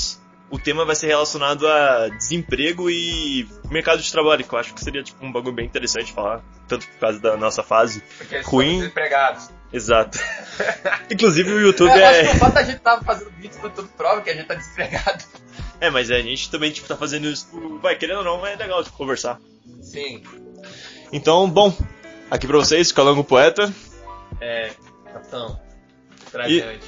o 0.49 0.59
tema 0.59 0.85
vai 0.85 0.95
ser 0.95 1.07
relacionado 1.07 1.67
a 1.67 2.09
desemprego 2.09 2.89
e 2.89 3.47
mercado 3.69 4.01
de 4.01 4.11
trabalho, 4.11 4.43
que 4.43 4.53
eu 4.53 4.59
acho 4.59 4.73
que 4.73 4.83
seria 4.83 5.01
tipo 5.03 5.23
um 5.25 5.31
bagulho 5.31 5.53
bem 5.55 5.65
interessante 5.65 6.11
falar, 6.11 6.41
tanto 6.67 6.87
por 6.87 6.97
causa 6.99 7.19
da 7.19 7.37
nossa 7.37 7.63
fase. 7.63 8.03
Porque 8.17 8.39
Ruim. 8.41 8.79
desempregados. 8.79 9.49
Exato. 9.73 10.19
Inclusive 11.11 11.51
o 11.51 11.59
YouTube 11.59 11.89
É, 11.89 11.99
eu 11.99 12.05
acho 12.05 12.19
que 12.21 12.27
é. 12.27 12.31
o 12.33 12.37
fato 12.37 12.53
da 12.53 12.63
gente 12.63 12.79
tava 12.79 13.03
fazendo 13.03 13.31
vídeo 13.31 13.57
no 13.57 13.63
YouTube 13.63 13.89
prova 13.97 14.21
que 14.21 14.29
a 14.29 14.35
gente 14.35 14.45
tá 14.45 14.53
desempregado. 14.53 15.23
É, 15.81 15.89
mas 15.89 16.11
a 16.11 16.19
gente 16.21 16.49
também 16.51 16.71
tipo, 16.71 16.87
tá 16.87 16.95
fazendo 16.95 17.27
isso. 17.27 17.47
por- 17.47 17.79
Vai, 17.79 17.95
querendo 17.95 18.19
ou 18.19 18.23
não, 18.23 18.45
é 18.45 18.55
legal 18.55 18.83
tipo, 18.83 18.95
conversar. 18.95 19.39
Sim. 19.81 20.21
Então, 21.11 21.49
bom, 21.49 21.75
aqui 22.29 22.45
pra 22.47 22.57
vocês, 22.57 22.91
Calango 22.91 23.23
Poeta. 23.23 23.73
É, 24.39 24.69
capitão. 25.11 25.59
Trajante. 26.31 26.85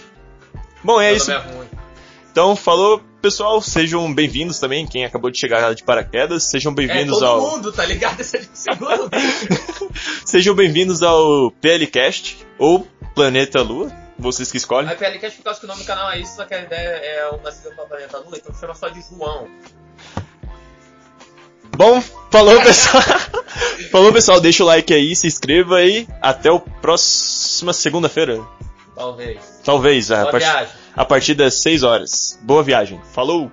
Bom, 0.84 1.01
é 1.01 1.08
Meu 1.10 1.18
isso. 1.18 1.32
é. 1.32 1.44
Então, 2.32 2.56
falou, 2.56 3.01
pessoal. 3.22 3.62
Sejam 3.62 4.13
bem-vindos 4.13 4.60
também, 4.60 4.86
quem 4.86 5.06
acabou 5.06 5.32
de 5.32 5.38
chegar 5.39 5.74
de 5.74 5.84
paraquedas. 5.84 6.44
Sejam 6.44 6.72
É, 6.72 6.75
bem-vindos 6.75 7.20
todo 7.20 7.25
ao. 7.25 7.42
mundo, 7.42 7.72
tá 7.72 7.86
ligado? 7.86 8.20
É 8.22 8.24
Sejam 10.25 10.54
bem-vindos 10.56 11.01
ao 11.01 11.51
PLCast 11.51 12.45
ou 12.58 12.88
Planeta 13.14 13.62
Lua, 13.62 13.92
vocês 14.18 14.52
que 14.52 14.58
escolhem. 14.58 14.90
A 14.90 14.96
PLCast, 14.96 15.38
por 15.38 15.44
causa 15.46 15.60
que 15.60 15.66
o 15.66 15.70
nome 15.70 15.82
do 15.82 15.86
canal 15.86 16.12
é 16.12 16.20
isso, 16.20 16.36
só 16.36 16.46
que 16.46 16.54
a 16.54 16.62
ideia 16.62 16.88
é 16.88 17.30
o 17.32 17.38
Nascido 17.42 17.76
do 17.76 17.86
Planeta 17.88 18.18
Lula, 18.20 18.38
então 18.38 18.54
chama 18.56 18.74
só 18.76 18.88
de 18.90 19.02
João. 19.02 19.48
Bom, 21.76 22.02
falou 22.32 22.62
pessoal. 22.62 23.04
falou 23.92 24.14
pessoal, 24.14 24.40
deixa 24.40 24.64
o 24.64 24.68
like 24.68 24.94
aí, 24.94 25.16
se 25.16 25.28
inscreva 25.28 25.78
aí. 25.78 26.08
Até 26.22 26.50
o 26.50 26.60
próxima 26.60 27.74
segunda-feira. 27.74 28.42
Talvez. 28.96 29.62
Talvez, 29.64 30.10
a, 30.12 30.20
Boa 30.22 30.32
part- 30.32 30.44
viagem. 30.44 30.74
a 30.96 31.06
partir 31.06 31.34
das 31.34 31.56
6 31.56 31.84
horas. 31.84 32.40
Boa 32.44 32.64
viagem. 32.64 33.02
Falou! 33.14 33.52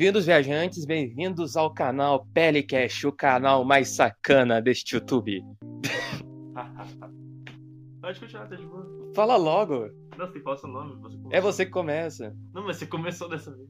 Bem-vindos, 0.00 0.24
viajantes, 0.24 0.86
bem-vindos 0.86 1.58
ao 1.58 1.74
canal 1.74 2.26
Pelicast, 2.32 3.06
o 3.06 3.12
canal 3.12 3.66
mais 3.66 3.90
sacana 3.90 4.58
deste 4.58 4.94
YouTube. 4.94 5.44
Pode 8.00 8.18
continuar, 8.18 8.48
tá 8.48 8.56
de 8.56 8.64
boa. 8.64 9.12
Fala 9.14 9.36
logo, 9.36 9.90
Não, 10.16 10.26
você 10.26 10.40
fala 10.40 10.56
seu 10.56 10.70
nome. 10.70 10.96
Você 11.02 11.18
é 11.30 11.38
você 11.38 11.66
que 11.66 11.70
começa. 11.70 12.34
Não, 12.54 12.64
mas 12.64 12.78
você 12.78 12.86
começou 12.86 13.28
dessa 13.28 13.54
vez. 13.54 13.68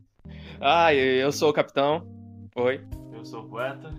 Ah, 0.61 0.95
eu 0.95 1.33
sou 1.33 1.51
o 1.51 1.53
capitão. 1.53 2.07
Oi. 2.55 2.81
Eu 3.13 3.25
sou 3.25 3.43
o 3.43 3.49
poeta. 3.49 3.93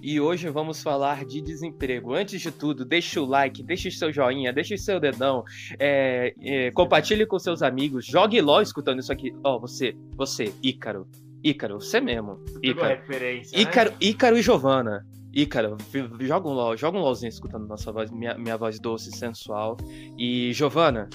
E 0.00 0.18
hoje 0.18 0.48
vamos 0.48 0.82
falar 0.82 1.26
de 1.26 1.42
desemprego. 1.42 2.14
Antes 2.14 2.40
de 2.40 2.50
tudo, 2.50 2.86
deixa 2.86 3.20
o 3.20 3.26
like, 3.26 3.62
deixa 3.62 3.90
o 3.90 3.92
seu 3.92 4.10
joinha, 4.10 4.54
deixa 4.54 4.74
o 4.74 4.78
seu 4.78 4.98
dedão, 4.98 5.44
é, 5.78 6.32
é, 6.40 6.70
compartilhe 6.70 7.26
com 7.26 7.38
seus 7.38 7.60
amigos, 7.60 8.06
jogue 8.06 8.40
LOL 8.40 8.62
escutando 8.62 9.00
isso 9.00 9.12
aqui. 9.12 9.36
Ó, 9.44 9.58
você, 9.58 9.94
você, 10.16 10.50
Ícaro. 10.62 11.06
Ícaro, 11.44 11.78
você 11.78 12.00
mesmo. 12.00 12.42
Ícaro. 12.62 12.88
referência. 12.88 13.54
né? 13.56 13.62
Ícaro, 13.62 13.92
Ícaro 14.00 14.38
e 14.38 14.42
Giovana. 14.42 15.06
Ícaro, 15.30 15.76
joga 16.20 16.48
um 16.48 16.52
LOL, 16.52 16.76
joga 16.76 16.96
um 16.96 17.02
LOLzinho 17.02 17.28
escutando 17.28 17.66
nossa 17.66 17.92
voz, 17.92 18.10
minha, 18.10 18.38
minha 18.38 18.56
voz 18.56 18.78
doce, 18.80 19.10
sensual. 19.10 19.76
E 20.16 20.52
Giovana, 20.54 21.10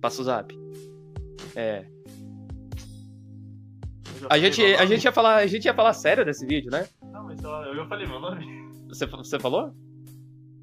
passa 0.00 0.22
o 0.22 0.24
zap. 0.24 0.56
É. 1.54 1.84
A 4.30 4.38
gente, 4.38 4.62
a 4.62 4.86
gente 4.86 5.04
ia 5.04 5.12
falar, 5.12 5.36
a 5.36 5.46
gente 5.46 5.66
ia 5.66 5.74
falar 5.74 5.92
sério 5.92 6.24
desse 6.24 6.46
vídeo, 6.46 6.70
né? 6.70 6.88
Não, 7.12 7.24
mas 7.24 7.42
eu 7.42 7.76
já 7.76 7.86
falei 7.86 8.06
meu 8.06 8.20
nome. 8.20 8.46
Você, 8.88 9.04
você 9.06 9.38
falou? 9.38 9.74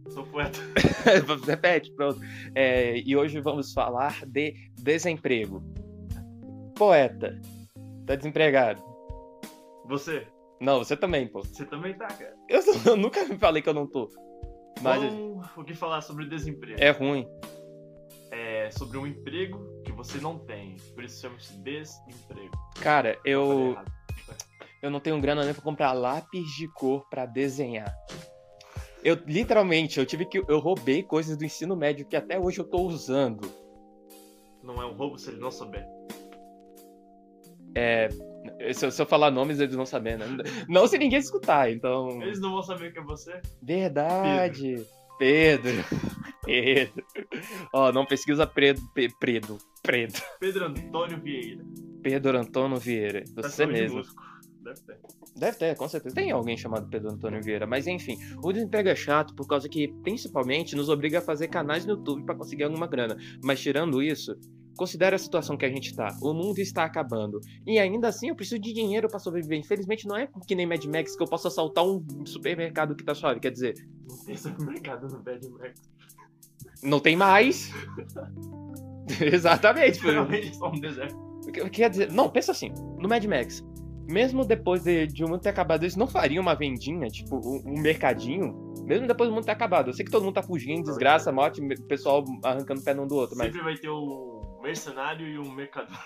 Sou 0.10 0.23
poeta. 0.23 0.60
Repete, 1.45 1.91
pronto. 1.91 2.19
É, 2.56 2.97
e 3.06 3.15
hoje 3.15 3.39
vamos 3.39 3.71
falar 3.71 4.25
de 4.25 4.56
desemprego. 4.82 5.63
Poeta, 6.75 7.39
tá 8.06 8.16
desempregado? 8.16 8.84
Você? 9.86 10.28
Não, 10.60 10.80
você 10.80 10.96
também, 10.96 11.28
pô. 11.28 11.42
Você 11.42 11.66
também 11.66 11.94
tá, 11.98 12.08
cara. 12.08 12.36
Eu, 12.48 12.62
eu 12.86 12.96
nunca 12.96 13.26
falei 13.38 13.62
que 13.62 13.70
eu 13.70 13.74
não 13.74 13.88
tô. 13.88 14.10
Mas 14.82 15.02
Bom, 15.04 15.42
o 15.58 15.64
que 15.64 15.74
falar 15.74 16.02
sobre 16.02 16.26
desemprego? 16.26 16.82
é 16.82 16.90
ruim. 16.92 17.28
É 18.32 18.70
sobre 18.72 18.98
um 18.98 19.06
emprego 19.06 19.82
que 19.84 19.92
você 19.92 20.20
não 20.20 20.40
tem. 20.40 20.78
Por 20.94 21.04
isso 21.04 21.22
chama-se 21.22 21.58
desemprego. 21.60 22.52
Cara, 22.80 23.20
eu, 23.26 23.76
eu 24.82 24.90
não 24.90 25.00
tenho 25.00 25.20
grana 25.20 25.44
nem 25.44 25.54
pra 25.54 25.62
comprar 25.62 25.92
lápis 25.92 26.46
de 26.56 26.68
cor 26.70 27.08
pra 27.10 27.26
desenhar. 27.26 27.94
Eu 29.04 29.18
literalmente, 29.26 30.00
eu 30.00 30.06
tive 30.06 30.26
que 30.26 30.38
eu 30.38 30.60
roubei 30.60 31.02
coisas 31.04 31.36
do 31.36 31.44
ensino 31.44 31.76
médio 31.76 32.06
que 32.06 32.16
até 32.16 32.40
hoje 32.40 32.60
eu 32.60 32.66
tô 32.66 32.82
usando. 32.84 33.52
Não 34.64 34.82
é 34.82 34.86
um 34.86 34.94
roubo 34.94 35.18
se 35.18 35.30
ele 35.32 35.40
não 35.40 35.52
souber. 35.52 35.84
É, 37.75 38.10
se, 38.73 38.86
eu- 38.86 38.91
se 38.91 39.01
eu 39.01 39.05
falar 39.05 39.31
nomes 39.31 39.60
eles 39.60 39.75
vão 39.75 39.86
saber, 39.86 40.17
né? 40.17 40.25
Não 40.67 40.88
se 40.88 40.97
ninguém 40.97 41.19
escutar, 41.19 41.71
então. 41.71 42.21
Eles 42.21 42.39
não 42.41 42.51
vão 42.51 42.62
saber 42.63 42.91
que 42.91 42.99
é 42.99 43.03
você. 43.03 43.39
Verdade. 43.62 44.86
Pedro. 45.19 45.84
Pedro. 46.43 47.05
Ó, 47.73 47.91
não 47.91 48.05
pesquisa 48.05 48.47
Predo, 48.47 48.81
Pe- 48.93 49.10
Predo, 49.19 49.57
Predo. 49.84 50.19
Pedro 50.39 50.65
Antônio 50.65 51.21
Vieira. 51.21 51.63
Pedro 52.01 52.38
Antônio 52.39 52.77
Vieira. 52.77 53.23
Você 53.36 53.65
Tá 53.65 53.71
mesmo. 53.71 54.01
Deve 54.63 54.81
ter. 54.81 54.99
Deve 55.36 55.57
ter, 55.57 55.75
com 55.75 55.88
certeza. 55.88 56.13
Tem 56.15 56.31
alguém 56.31 56.57
chamado 56.57 56.88
Pedro 56.89 57.12
Antônio 57.12 57.41
Vieira, 57.41 57.65
mas 57.67 57.88
enfim, 57.88 58.17
o 58.43 58.51
desemprego 58.51 58.89
é 58.89 58.95
chato 58.95 59.34
por 59.36 59.47
causa 59.47 59.69
que, 59.69 59.88
principalmente, 60.03 60.75
nos 60.75 60.89
obriga 60.89 61.19
a 61.19 61.21
fazer 61.21 61.47
canais 61.47 61.86
no 61.86 61.93
YouTube 61.93 62.25
pra 62.25 62.36
conseguir 62.36 62.63
alguma 62.63 62.86
grana. 62.88 63.15
Mas 63.43 63.60
tirando 63.60 64.01
isso, 64.01 64.36
considera 64.77 65.15
a 65.15 65.19
situação 65.19 65.57
que 65.57 65.65
a 65.65 65.69
gente 65.69 65.95
tá. 65.95 66.07
O 66.21 66.34
mundo 66.34 66.60
está 66.60 66.84
acabando. 66.84 67.39
E 67.65 67.77
ainda 67.79 68.07
assim 68.07 68.29
eu 68.29 68.36
preciso 68.36 68.60
de 68.60 68.73
dinheiro 68.73 69.07
pra 69.07 69.19
sobreviver. 69.19 69.60
Infelizmente 69.60 70.07
não 70.07 70.17
é 70.17 70.27
que 70.47 70.55
nem 70.55 70.65
Mad 70.65 70.84
Max 70.86 71.15
que 71.15 71.23
eu 71.23 71.27
posso 71.27 71.47
assaltar 71.47 71.86
um 71.86 72.03
supermercado 72.25 72.95
que 72.95 73.03
tá 73.03 73.13
suave. 73.13 73.39
Quer 73.39 73.51
dizer, 73.51 73.75
Não 74.10 74.17
tem 74.25 74.38
supermercado 74.38 75.07
no 75.07 75.19
Bad 75.21 75.49
Max. 75.49 75.81
não 76.84 76.99
tem 76.99 77.15
mais. 77.15 77.71
Exatamente. 79.21 79.99
só 80.55 80.69
um 80.69 80.79
deserto. 80.79 81.31
Quer 81.71 81.89
dizer, 81.89 82.12
não, 82.12 82.29
pensa 82.29 82.51
assim, 82.51 82.71
no 82.99 83.10
Mad 83.10 83.25
Max, 83.25 83.65
mesmo 84.07 84.45
depois 84.45 84.84
de, 84.84 85.07
de 85.07 85.23
o 85.23 85.27
mundo 85.29 85.41
ter 85.41 85.49
acabado, 85.49 85.84
eles 85.84 85.95
não 85.95 86.07
fariam 86.07 86.41
uma 86.41 86.53
vendinha, 86.53 87.07
tipo, 87.07 87.36
um, 87.38 87.73
um 87.73 87.81
mercadinho, 87.81 88.73
mesmo 88.86 89.07
depois 89.07 89.29
do 89.29 89.34
mundo 89.36 89.45
ter 89.45 89.51
acabado. 89.51 89.89
Eu 89.89 89.93
sei 89.93 90.05
que 90.05 90.12
todo 90.12 90.23
mundo 90.23 90.36
tá 90.36 90.43
fugindo, 90.43 90.84
desgraça, 90.84 91.31
morte, 91.31 91.62
pessoal 91.88 92.23
arrancando 92.43 92.81
pé 92.84 92.93
um 92.99 93.07
do 93.07 93.15
outro, 93.15 93.36
mas. 93.38 93.47
Sempre 93.47 93.63
vai 93.63 93.75
ter 93.75 93.89
um 93.89 94.40
mercenário 94.62 95.28
e 95.28 95.38
um 95.39 95.52
mercador. 95.52 95.97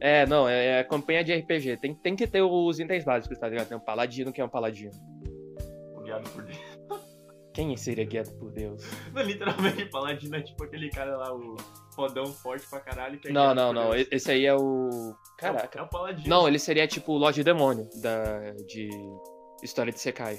É, 0.00 0.24
não, 0.26 0.48
é, 0.48 0.80
é 0.80 0.84
campanha 0.84 1.22
de 1.22 1.34
RPG. 1.34 1.76
Tem, 1.76 1.94
tem 1.94 2.16
que 2.16 2.26
ter 2.26 2.42
os 2.42 2.78
itens 2.80 3.04
básicos, 3.04 3.38
tá 3.38 3.48
ligado? 3.48 3.68
Tem 3.68 3.76
um 3.76 3.80
paladino 3.80 4.32
que 4.32 4.40
é 4.40 4.44
um 4.44 4.48
paladino. 4.48 4.92
Guiado 6.02 6.28
por 6.30 6.42
Deus. 6.42 6.58
Quem 7.52 7.76
seria 7.76 8.04
guiado 8.06 8.30
por 8.38 8.50
Deus? 8.52 8.82
Não, 9.12 9.22
literalmente, 9.22 9.84
paladino 9.86 10.36
é 10.36 10.42
tipo 10.42 10.64
aquele 10.64 10.88
cara 10.88 11.16
lá, 11.16 11.34
o 11.34 11.56
fodão 11.94 12.26
forte 12.26 12.66
pra 12.70 12.80
caralho. 12.80 13.18
Que 13.18 13.28
é 13.28 13.32
Não, 13.32 13.54
não, 13.54 13.72
não. 13.72 13.90
Deus. 13.90 14.06
Esse 14.10 14.30
aí 14.30 14.46
é 14.46 14.54
o. 14.54 14.58
É 14.58 14.60
o- 14.60 15.16
Caraca. 15.36 15.78
É 15.78 15.82
o 15.82 15.88
paladino. 15.88 16.28
Não, 16.28 16.46
ele 16.48 16.58
seria 16.58 16.86
tipo 16.86 17.12
o 17.12 17.18
Lorde 17.18 17.42
Demônio 17.44 17.88
da, 18.00 18.52
de 18.66 18.88
História 19.62 19.92
de 19.92 19.98
Sekai. 20.00 20.38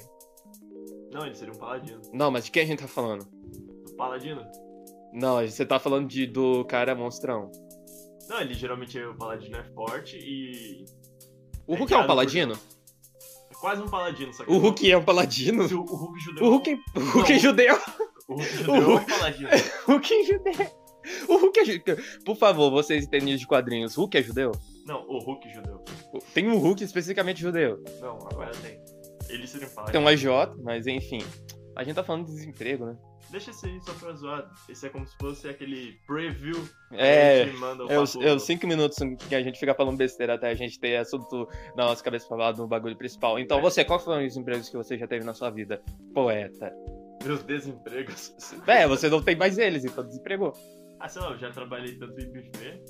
Não, 1.12 1.26
ele 1.26 1.34
seria 1.34 1.52
um 1.54 1.58
paladino. 1.58 2.00
Não, 2.12 2.30
mas 2.30 2.46
de 2.46 2.50
quem 2.50 2.62
a 2.62 2.66
gente 2.66 2.80
tá 2.80 2.88
falando? 2.88 3.28
O 3.92 3.94
paladino? 3.96 4.42
Não, 5.12 5.46
você 5.46 5.64
tá 5.66 5.78
falando 5.78 6.08
de, 6.08 6.26
do 6.26 6.64
cara 6.64 6.94
monstrão. 6.94 7.50
Não, 8.28 8.40
ele 8.40 8.54
geralmente 8.54 8.98
o 8.98 9.14
paladino 9.16 9.56
é 9.56 9.64
forte 9.74 10.16
e. 10.16 10.84
O 11.66 11.74
É 11.74 11.78
Hulk 11.78 11.92
é 11.92 11.96
um 11.96 12.00
guiado 12.00 12.02
por 12.02 12.06
paladino? 12.08 12.58
É 13.50 13.54
quase 13.54 13.82
um 13.82 13.88
paladino, 13.88 14.32
só 14.32 14.44
que. 14.44 14.50
O 14.50 14.58
Hulk 14.58 14.90
é 14.90 14.96
um 14.96 15.04
paladino? 15.04 15.64
O, 15.64 15.80
o 15.80 15.96
Hulk 15.96 16.20
judeu. 16.20 16.44
O 16.44 16.50
Hulk, 16.50 16.80
o 16.96 17.00
Hulk 17.00 17.32
Não. 17.32 17.38
judeu. 17.38 17.78
O 18.28 18.34
Hulk 18.34 18.56
judeu 18.56 18.74
é 18.74 19.00
um 19.00 19.04
paladino. 19.04 19.48
O 19.86 19.92
Hulk 19.92 20.24
judeu. 20.24 20.82
O 21.28 21.36
Hulk 21.36 21.60
é 21.60 21.64
judeu. 21.64 21.96
Por 22.24 22.36
favor, 22.36 22.70
vocês 22.70 23.04
entendem 23.04 23.36
de 23.36 23.46
quadrinhos. 23.46 23.94
Hulk 23.96 24.16
é 24.16 24.22
judeu? 24.22 24.52
Não, 24.86 25.04
o 25.08 25.18
Hulk 25.18 25.52
judeu. 25.52 25.82
Tem 26.32 26.48
um 26.48 26.56
Hulk 26.58 26.82
especificamente 26.84 27.40
judeu. 27.40 27.82
Não, 28.00 28.16
agora 28.30 28.52
tem. 28.62 28.80
Ele 29.28 29.46
seria 29.46 29.68
um 29.68 29.84
Tem 29.86 30.00
um 30.00 30.06
AJ, 30.08 30.24
mas 30.62 30.86
enfim. 30.86 31.18
A 31.76 31.82
gente 31.84 31.96
tá 31.96 32.04
falando 32.04 32.26
de 32.26 32.32
desemprego, 32.32 32.86
né? 32.86 32.96
Deixa 33.32 33.50
esse 33.50 33.66
aí 33.66 33.80
só 33.82 33.92
pra 33.94 34.12
zoar. 34.12 34.48
Esse 34.68 34.86
é 34.86 34.90
como 34.90 35.06
se 35.06 35.16
fosse 35.16 35.48
aquele 35.48 35.98
preview. 36.06 36.68
É, 36.92 37.36
que 37.36 37.40
a 37.42 37.46
gente 37.46 37.58
manda 37.58 37.84
o 37.86 37.90
É 37.90 37.98
os, 37.98 38.14
é 38.16 38.32
os 38.34 38.42
cinco 38.42 38.66
minutos 38.66 38.98
que 39.28 39.34
a 39.34 39.42
gente 39.42 39.58
fica 39.58 39.74
falando 39.74 39.96
besteira 39.96 40.34
até 40.34 40.50
a 40.50 40.54
gente 40.54 40.78
ter 40.78 40.96
assunto 40.98 41.48
na 41.74 41.86
nossa 41.86 42.04
cabeça 42.04 42.28
pra 42.28 42.36
falar 42.36 42.52
do 42.52 42.66
bagulho 42.68 42.96
principal. 42.96 43.38
Então, 43.38 43.58
É. 43.58 43.62
você, 43.62 43.84
qual 43.84 43.98
foram 43.98 44.24
os 44.24 44.36
empregos 44.36 44.68
que 44.68 44.76
você 44.76 44.98
já 44.98 45.06
teve 45.08 45.24
na 45.24 45.32
sua 45.34 45.48
vida? 45.50 45.82
Poeta. 46.14 46.70
Meus 47.24 47.42
desempregos. 47.42 48.34
É, 48.66 48.86
você 48.86 49.08
não 49.08 49.22
tem 49.22 49.34
mais 49.36 49.56
eles, 49.56 49.84
então 49.84 50.04
desempregou. 50.04 50.52
Ah, 51.00 51.08
sei 51.08 51.22
lá, 51.22 51.30
eu 51.30 51.38
já 51.38 51.50
trabalhei 51.50 51.96
tanto 51.98 52.20
em 52.20 52.30
buffet. 52.30 52.82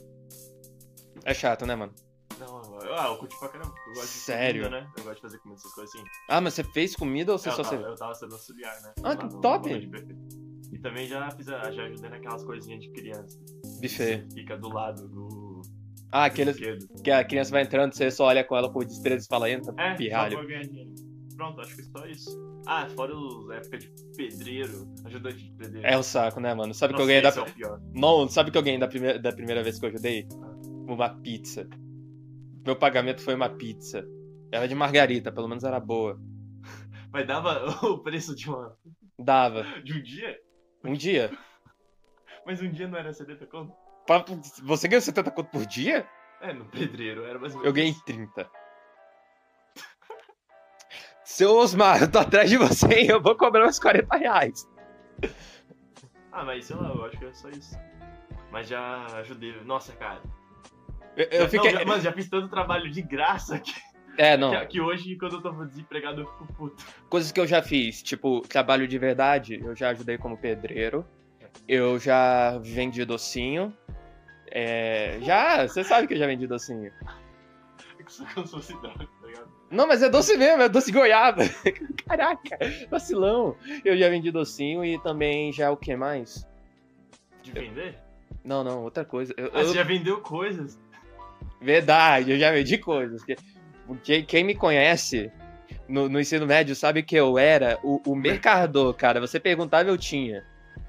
É 1.24 1.32
chato, 1.32 1.64
né, 1.64 1.76
mano? 1.76 1.94
Não, 2.40 2.60
eu- 2.80 2.94
ah, 2.98 3.06
eu 3.08 3.16
curti 3.18 3.38
pra 3.38 3.48
caramba. 3.50 3.72
Eu 3.88 3.92
gosto 3.94 4.06
de 4.06 4.18
Sério? 4.18 4.64
comida, 4.64 4.80
né? 4.80 4.90
Eu 4.96 5.04
gosto 5.04 5.16
de 5.16 5.20
fazer 5.22 5.38
comida, 5.38 5.60
essas 5.60 5.72
coisas 5.74 5.94
assim. 5.94 6.04
Ah, 6.28 6.40
mas 6.40 6.54
você 6.54 6.64
fez 6.64 6.96
comida 6.96 7.30
ou 7.30 7.38
você 7.38 7.50
eu, 7.50 7.52
só 7.52 7.58
tava, 7.58 7.68
serviu? 7.68 7.88
eu 7.90 7.94
tava 7.94 8.14
sendo 8.14 8.32
auxiliar, 8.34 8.82
né? 8.82 8.92
Ah, 9.04 9.16
que 9.16 9.28
top! 9.40 9.68
Também 10.82 11.06
já 11.06 11.30
fiz, 11.30 11.46
já 11.46 11.60
ajudei 11.62 12.10
naquelas 12.10 12.44
coisinhas 12.44 12.80
de 12.82 12.90
criança. 12.90 13.38
Buffet. 13.80 14.26
Fica 14.34 14.56
do 14.56 14.68
lado 14.68 15.08
do. 15.08 15.62
Ah, 16.10 16.24
aqueles 16.26 16.56
que 17.02 17.10
a 17.10 17.24
criança 17.24 17.50
vai 17.50 17.62
entrando, 17.62 17.94
você 17.94 18.10
só 18.10 18.26
olha 18.26 18.44
com 18.44 18.54
ela 18.54 18.70
por 18.70 18.84
desprezo 18.84 19.24
e 19.24 19.28
fala, 19.28 19.50
entra, 19.50 19.72
É, 19.78 19.94
pirralho. 19.94 20.38
Pronto, 21.34 21.60
acho 21.62 21.74
que 21.74 21.82
só 21.84 22.06
isso. 22.06 22.38
Ah, 22.66 22.86
fora 22.94 23.16
os 23.16 23.50
época 23.50 23.78
de 23.78 23.90
pedreiro, 24.16 24.86
ajudante 25.06 25.42
de 25.42 25.50
pedreiro. 25.52 25.86
É 25.86 25.96
o 25.96 26.02
saco, 26.02 26.38
né, 26.38 26.52
mano? 26.54 26.74
Sabe 26.74 26.92
o 26.92 26.96
que 26.96 27.02
eu 27.02 27.06
Nossa, 27.06 27.40
ganhei 27.40 27.44
da. 27.44 27.50
é 27.50 27.54
pior. 27.54 27.80
Não, 27.94 28.28
sabe 28.28 28.50
que 28.50 28.58
eu 28.58 28.62
ganhei 28.62 28.78
da 28.78 28.86
primeira, 28.86 29.18
da 29.18 29.32
primeira 29.32 29.62
vez 29.62 29.78
que 29.78 29.86
eu 29.86 29.88
ajudei? 29.88 30.28
Uma 30.86 31.08
pizza. 31.08 31.66
Meu 32.64 32.76
pagamento 32.76 33.22
foi 33.22 33.34
uma 33.34 33.48
pizza. 33.48 34.06
Era 34.52 34.68
de 34.68 34.74
margarita, 34.74 35.32
pelo 35.32 35.48
menos 35.48 35.64
era 35.64 35.80
boa. 35.80 36.20
Mas 37.10 37.26
dava 37.26 37.64
o 37.88 37.98
preço 37.98 38.34
de, 38.36 38.48
uma, 38.48 38.76
Dava. 39.18 39.64
de 39.82 39.94
um 39.94 40.02
dia? 40.02 40.36
Um 40.84 40.94
dia. 40.94 41.30
Mas 42.46 42.60
um 42.60 42.68
dia 42.70 42.88
não 42.88 42.98
era 42.98 43.12
70 43.12 43.46
conto? 43.46 43.72
Pra- 44.06 44.24
Você 44.64 44.88
ganhou 44.88 45.00
70 45.00 45.30
conto 45.30 45.50
por 45.50 45.64
dia? 45.66 46.08
É, 46.40 46.52
no 46.52 46.64
pedreiro, 46.64 47.24
era 47.24 47.38
mais 47.38 47.54
ou 47.54 47.60
menos. 47.60 47.66
Eu 47.66 47.72
ganhei 47.72 47.94
30. 48.04 48.50
Seu 51.24 51.54
Osmar, 51.56 52.02
eu 52.02 52.10
tô 52.10 52.18
atrás 52.18 52.50
de 52.50 52.56
você 52.58 53.02
e 53.04 53.08
eu 53.08 53.20
vou 53.22 53.36
cobrar 53.36 53.66
uns 53.66 53.78
40 53.78 54.16
reais. 54.16 54.68
Ah, 56.32 56.44
mas 56.44 56.64
sei 56.66 56.76
lá, 56.76 56.88
eu 56.88 57.04
acho 57.04 57.16
que 57.18 57.24
é 57.26 57.32
só 57.32 57.48
isso. 57.48 57.76
Mas 58.50 58.66
já 58.68 59.06
ajudei. 59.18 59.54
Nossa, 59.62 59.92
cara. 59.94 60.20
Eu, 61.16 61.26
eu 61.26 61.40
Já- 61.42 61.48
fiquei. 61.48 61.72
Não, 61.72 61.78
já, 61.80 61.86
mano, 61.86 62.02
já 62.02 62.12
fiz 62.12 62.28
tanto 62.28 62.48
trabalho 62.48 62.90
de 62.90 63.02
graça 63.02 63.58
que, 63.60 63.72
É, 64.18 64.36
não. 64.36 64.50
que, 64.50 64.66
que 64.66 64.80
hoje, 64.80 65.16
quando 65.16 65.36
eu 65.36 65.40
tô 65.40 65.64
desempregado, 65.64 66.20
eu 66.22 66.26
fico 66.26 66.46
puto. 66.54 66.84
Coisas 67.08 67.32
que 67.32 67.40
eu 67.40 67.46
já 67.46 67.62
fiz, 67.62 68.02
tipo, 68.02 68.40
trabalho 68.42 68.86
de 68.86 68.98
verdade, 68.98 69.60
eu 69.64 69.74
já 69.74 69.90
ajudei 69.90 70.18
como 70.18 70.36
pedreiro. 70.36 71.04
Eu 71.66 71.98
já 71.98 72.58
vendi 72.58 73.04
docinho. 73.04 73.74
É, 74.50 75.18
já, 75.22 75.66
você 75.66 75.82
sabe 75.82 76.06
que 76.06 76.14
eu 76.14 76.18
já 76.18 76.26
vendi 76.26 76.46
docinho. 76.46 76.92
É 77.98 78.02
como 78.34 78.46
se 78.46 78.52
fosse 78.52 78.72
droga, 78.80 79.06
tá 79.20 79.26
ligado? 79.26 79.48
Não, 79.70 79.86
mas 79.86 80.02
é 80.02 80.10
doce 80.10 80.36
mesmo, 80.36 80.62
é 80.62 80.68
doce 80.68 80.92
goiaba. 80.92 81.42
Caraca, 82.06 82.58
vacilão. 82.90 83.56
Eu 83.82 83.96
já 83.96 84.08
vendi 84.10 84.30
docinho 84.30 84.84
e 84.84 85.00
também 85.02 85.50
já 85.52 85.70
o 85.70 85.76
que 85.76 85.96
mais? 85.96 86.46
De 87.42 87.52
vender? 87.52 87.96
Não, 88.44 88.62
não, 88.62 88.82
outra 88.82 89.04
coisa. 89.04 89.32
Eu, 89.36 89.50
Ah, 89.54 89.60
eu- 89.60 89.68
você 89.68 89.74
já 89.74 89.82
vendeu 89.84 90.20
coisas? 90.20 90.78
Verdade, 91.60 92.32
eu 92.32 92.38
já 92.38 92.50
vendi 92.50 92.76
coisas. 92.76 93.22
Quem 94.26 94.44
me 94.44 94.54
conhece 94.54 95.30
no, 95.88 96.08
no 96.08 96.20
ensino 96.20 96.46
médio 96.46 96.74
sabe 96.74 97.02
que 97.02 97.16
eu 97.16 97.38
era 97.38 97.78
o, 97.82 98.00
o 98.06 98.14
mercador, 98.14 98.94
cara. 98.94 99.20
Você 99.20 99.38
perguntava, 99.38 99.88
eu 99.88 99.98
tinha. 99.98 100.44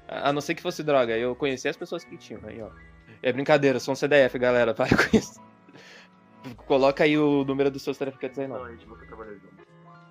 A 0.08 0.30
a 0.30 0.32
não 0.32 0.40
ser 0.40 0.54
que 0.54 0.62
fosse 0.62 0.82
droga. 0.82 1.16
Eu 1.16 1.34
conhecia 1.34 1.70
as 1.70 1.76
pessoas 1.76 2.04
que 2.04 2.16
tinham. 2.16 2.40
Aí, 2.46 2.60
ó. 2.60 2.70
É 3.22 3.32
brincadeira, 3.32 3.80
sou 3.80 3.92
um 3.92 3.96
CDF, 3.96 4.38
galera. 4.38 4.72
Para 4.74 4.96
com 4.96 5.16
isso. 5.16 5.40
Coloca 6.66 7.04
aí 7.04 7.16
o 7.16 7.44
número 7.44 7.70
dos 7.70 7.82
seus 7.82 7.96
traficantes 7.96 8.38
aí, 8.38 8.46
Não, 8.46 8.58
não. 8.58 8.64
a 8.66 8.70
gente 8.70 8.86
nunca 8.86 9.06
trabalhou 9.06 9.34
junto. 9.34 9.64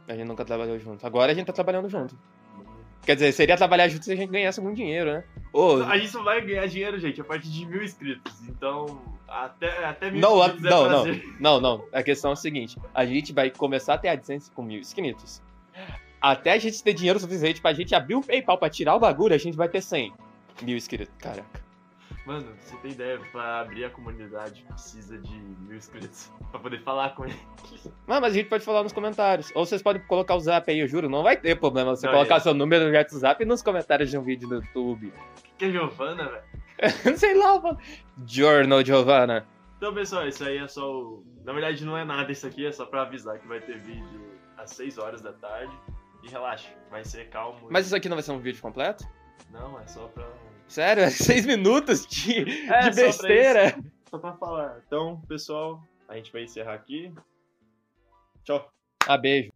A 0.07 0.15
gente 0.15 0.25
nunca 0.27 0.45
trabalhou 0.45 0.79
junto. 0.79 1.05
Agora 1.07 1.31
a 1.31 1.35
gente 1.35 1.45
tá 1.45 1.53
trabalhando 1.53 1.89
junto. 1.89 2.17
Quer 3.05 3.15
dizer, 3.15 3.31
seria 3.33 3.57
trabalhar 3.57 3.87
junto 3.89 4.05
se 4.05 4.11
a 4.11 4.15
gente 4.15 4.29
ganhasse 4.31 4.59
algum 4.59 4.73
dinheiro, 4.73 5.11
né? 5.11 5.23
Ô, 5.51 5.83
A 5.83 5.97
gente 5.97 6.09
só 6.09 6.23
vai 6.23 6.41
ganhar 6.41 6.65
dinheiro, 6.67 6.97
gente, 6.99 7.19
a 7.19 7.23
partir 7.23 7.49
de 7.49 7.65
mil 7.65 7.83
inscritos. 7.83 8.33
Então, 8.47 9.01
até, 9.27 9.85
até 9.85 10.09
mil 10.09 10.21
Não, 10.21 10.41
a- 10.41 10.47
inscritos 10.47 10.65
é 10.67 10.73
não, 10.73 10.89
não. 10.89 11.21
Não, 11.39 11.61
não. 11.61 11.85
A 11.91 12.01
questão 12.01 12.31
é 12.31 12.33
a 12.33 12.37
seguinte: 12.37 12.77
a 12.93 13.05
gente 13.05 13.33
vai 13.33 13.49
começar 13.49 13.95
a 13.95 13.97
ter 13.97 14.07
AdSense 14.09 14.49
com 14.51 14.63
mil 14.63 14.79
inscritos. 14.79 15.41
Até 16.21 16.53
a 16.53 16.57
gente 16.57 16.81
ter 16.81 16.93
dinheiro 16.93 17.19
suficiente 17.19 17.61
pra 17.61 17.73
gente 17.73 17.93
abrir 17.93 18.15
o 18.15 18.21
PayPal 18.21 18.57
pra 18.57 18.69
tirar 18.69 18.95
o 18.95 18.99
bagulho, 18.99 19.35
a 19.35 19.37
gente 19.37 19.57
vai 19.57 19.67
ter 19.67 19.81
100 19.81 20.13
mil 20.61 20.77
inscritos. 20.77 21.13
Caraca. 21.19 21.62
Mano, 22.25 22.47
você 22.61 22.77
tem 22.77 22.91
ideia, 22.91 23.19
pra 23.31 23.59
abrir 23.59 23.83
a 23.83 23.89
comunidade 23.89 24.63
precisa 24.69 25.17
de 25.17 25.35
mil 25.35 25.75
inscritos. 25.75 26.31
Pra 26.51 26.59
poder 26.59 26.81
falar 26.83 27.15
com 27.15 27.25
ele. 27.25 27.35
Não, 28.07 28.21
mas 28.21 28.31
a 28.31 28.35
gente 28.35 28.47
pode 28.47 28.63
falar 28.63 28.83
nos 28.83 28.93
comentários. 28.93 29.51
Ou 29.55 29.65
vocês 29.65 29.81
podem 29.81 30.01
colocar 30.03 30.35
o 30.35 30.39
zap 30.39 30.69
aí, 30.71 30.79
eu 30.79 30.87
juro. 30.87 31.09
Não 31.09 31.23
vai 31.23 31.35
ter 31.35 31.59
problema 31.59 31.95
você 31.95 32.05
Não, 32.05 32.13
colocar 32.13 32.35
é. 32.35 32.39
seu 32.39 32.53
número 32.53 32.85
no 32.85 32.95
WhatsApp 32.95 33.43
nos 33.43 33.61
comentários 33.63 34.09
de 34.09 34.17
um 34.17 34.21
vídeo 34.21 34.47
do 34.47 34.55
YouTube. 34.55 35.11
Que 35.57 35.65
é 35.65 35.71
Giovana, 35.71 36.29
velho. 36.29 37.17
Sei 37.17 37.33
lá, 37.33 37.59
mano. 37.59 37.77
Journal 38.25 38.85
Giovanna. 38.85 39.47
Então, 39.77 39.93
pessoal, 39.93 40.27
isso 40.27 40.43
aí 40.45 40.57
é 40.59 40.67
só 40.67 40.89
o. 40.89 41.25
Na 41.43 41.51
verdade, 41.51 41.83
não 41.83 41.97
é 41.97 42.05
nada 42.05 42.31
isso 42.31 42.47
aqui, 42.47 42.65
é 42.65 42.71
só 42.71 42.85
pra 42.85 43.01
avisar 43.01 43.39
que 43.39 43.47
vai 43.47 43.59
ter 43.59 43.79
vídeo 43.79 44.31
às 44.57 44.69
6 44.71 44.97
horas 44.97 45.21
da 45.21 45.33
tarde. 45.33 45.73
E 46.23 46.29
relaxa, 46.29 46.69
vai 46.89 47.03
ser 47.03 47.29
calmo. 47.29 47.67
Mas 47.69 47.87
isso 47.87 47.95
aqui 47.95 48.07
não 48.07 48.15
vai 48.15 48.23
ser 48.23 48.31
um 48.31 48.39
vídeo 48.39 48.61
completo? 48.61 49.05
Não, 49.51 49.77
é 49.79 49.87
só 49.87 50.07
pra. 50.07 50.25
Sério? 50.67 51.03
É 51.03 51.09
seis 51.11 51.45
minutos 51.45 52.05
de, 52.05 52.39
É, 52.39 52.43
de 52.43 52.45
só 52.47 52.69
pra 52.69 52.89
besteira? 52.91 53.75
Só 54.09 54.17
pra 54.17 54.33
falar. 54.33 54.81
Então, 54.87 55.21
pessoal, 55.27 55.81
a 56.07 56.15
gente 56.15 56.31
vai 56.31 56.43
encerrar 56.43 56.73
aqui. 56.75 57.11
Tchau. 58.43 58.69
Ah, 59.07 59.17
beijo. 59.17 59.51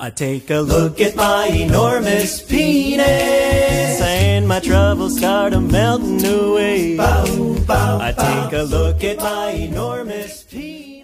I 0.00 0.10
take 0.10 0.48
a 0.52 0.60
look 0.60 1.00
at 1.00 1.16
my 1.16 1.48
enormous 1.48 2.40
penis 2.40 4.00
and 4.00 4.46
my 4.46 4.60
troubles 4.60 5.16
start 5.18 5.52
a 5.54 5.60
melting 5.60 6.24
away. 6.24 6.96
I 7.00 8.12
take 8.16 8.52
a 8.52 8.62
look 8.62 9.02
at 9.02 9.18
my 9.18 9.50
enormous 9.50 10.44
penis. 10.44 10.97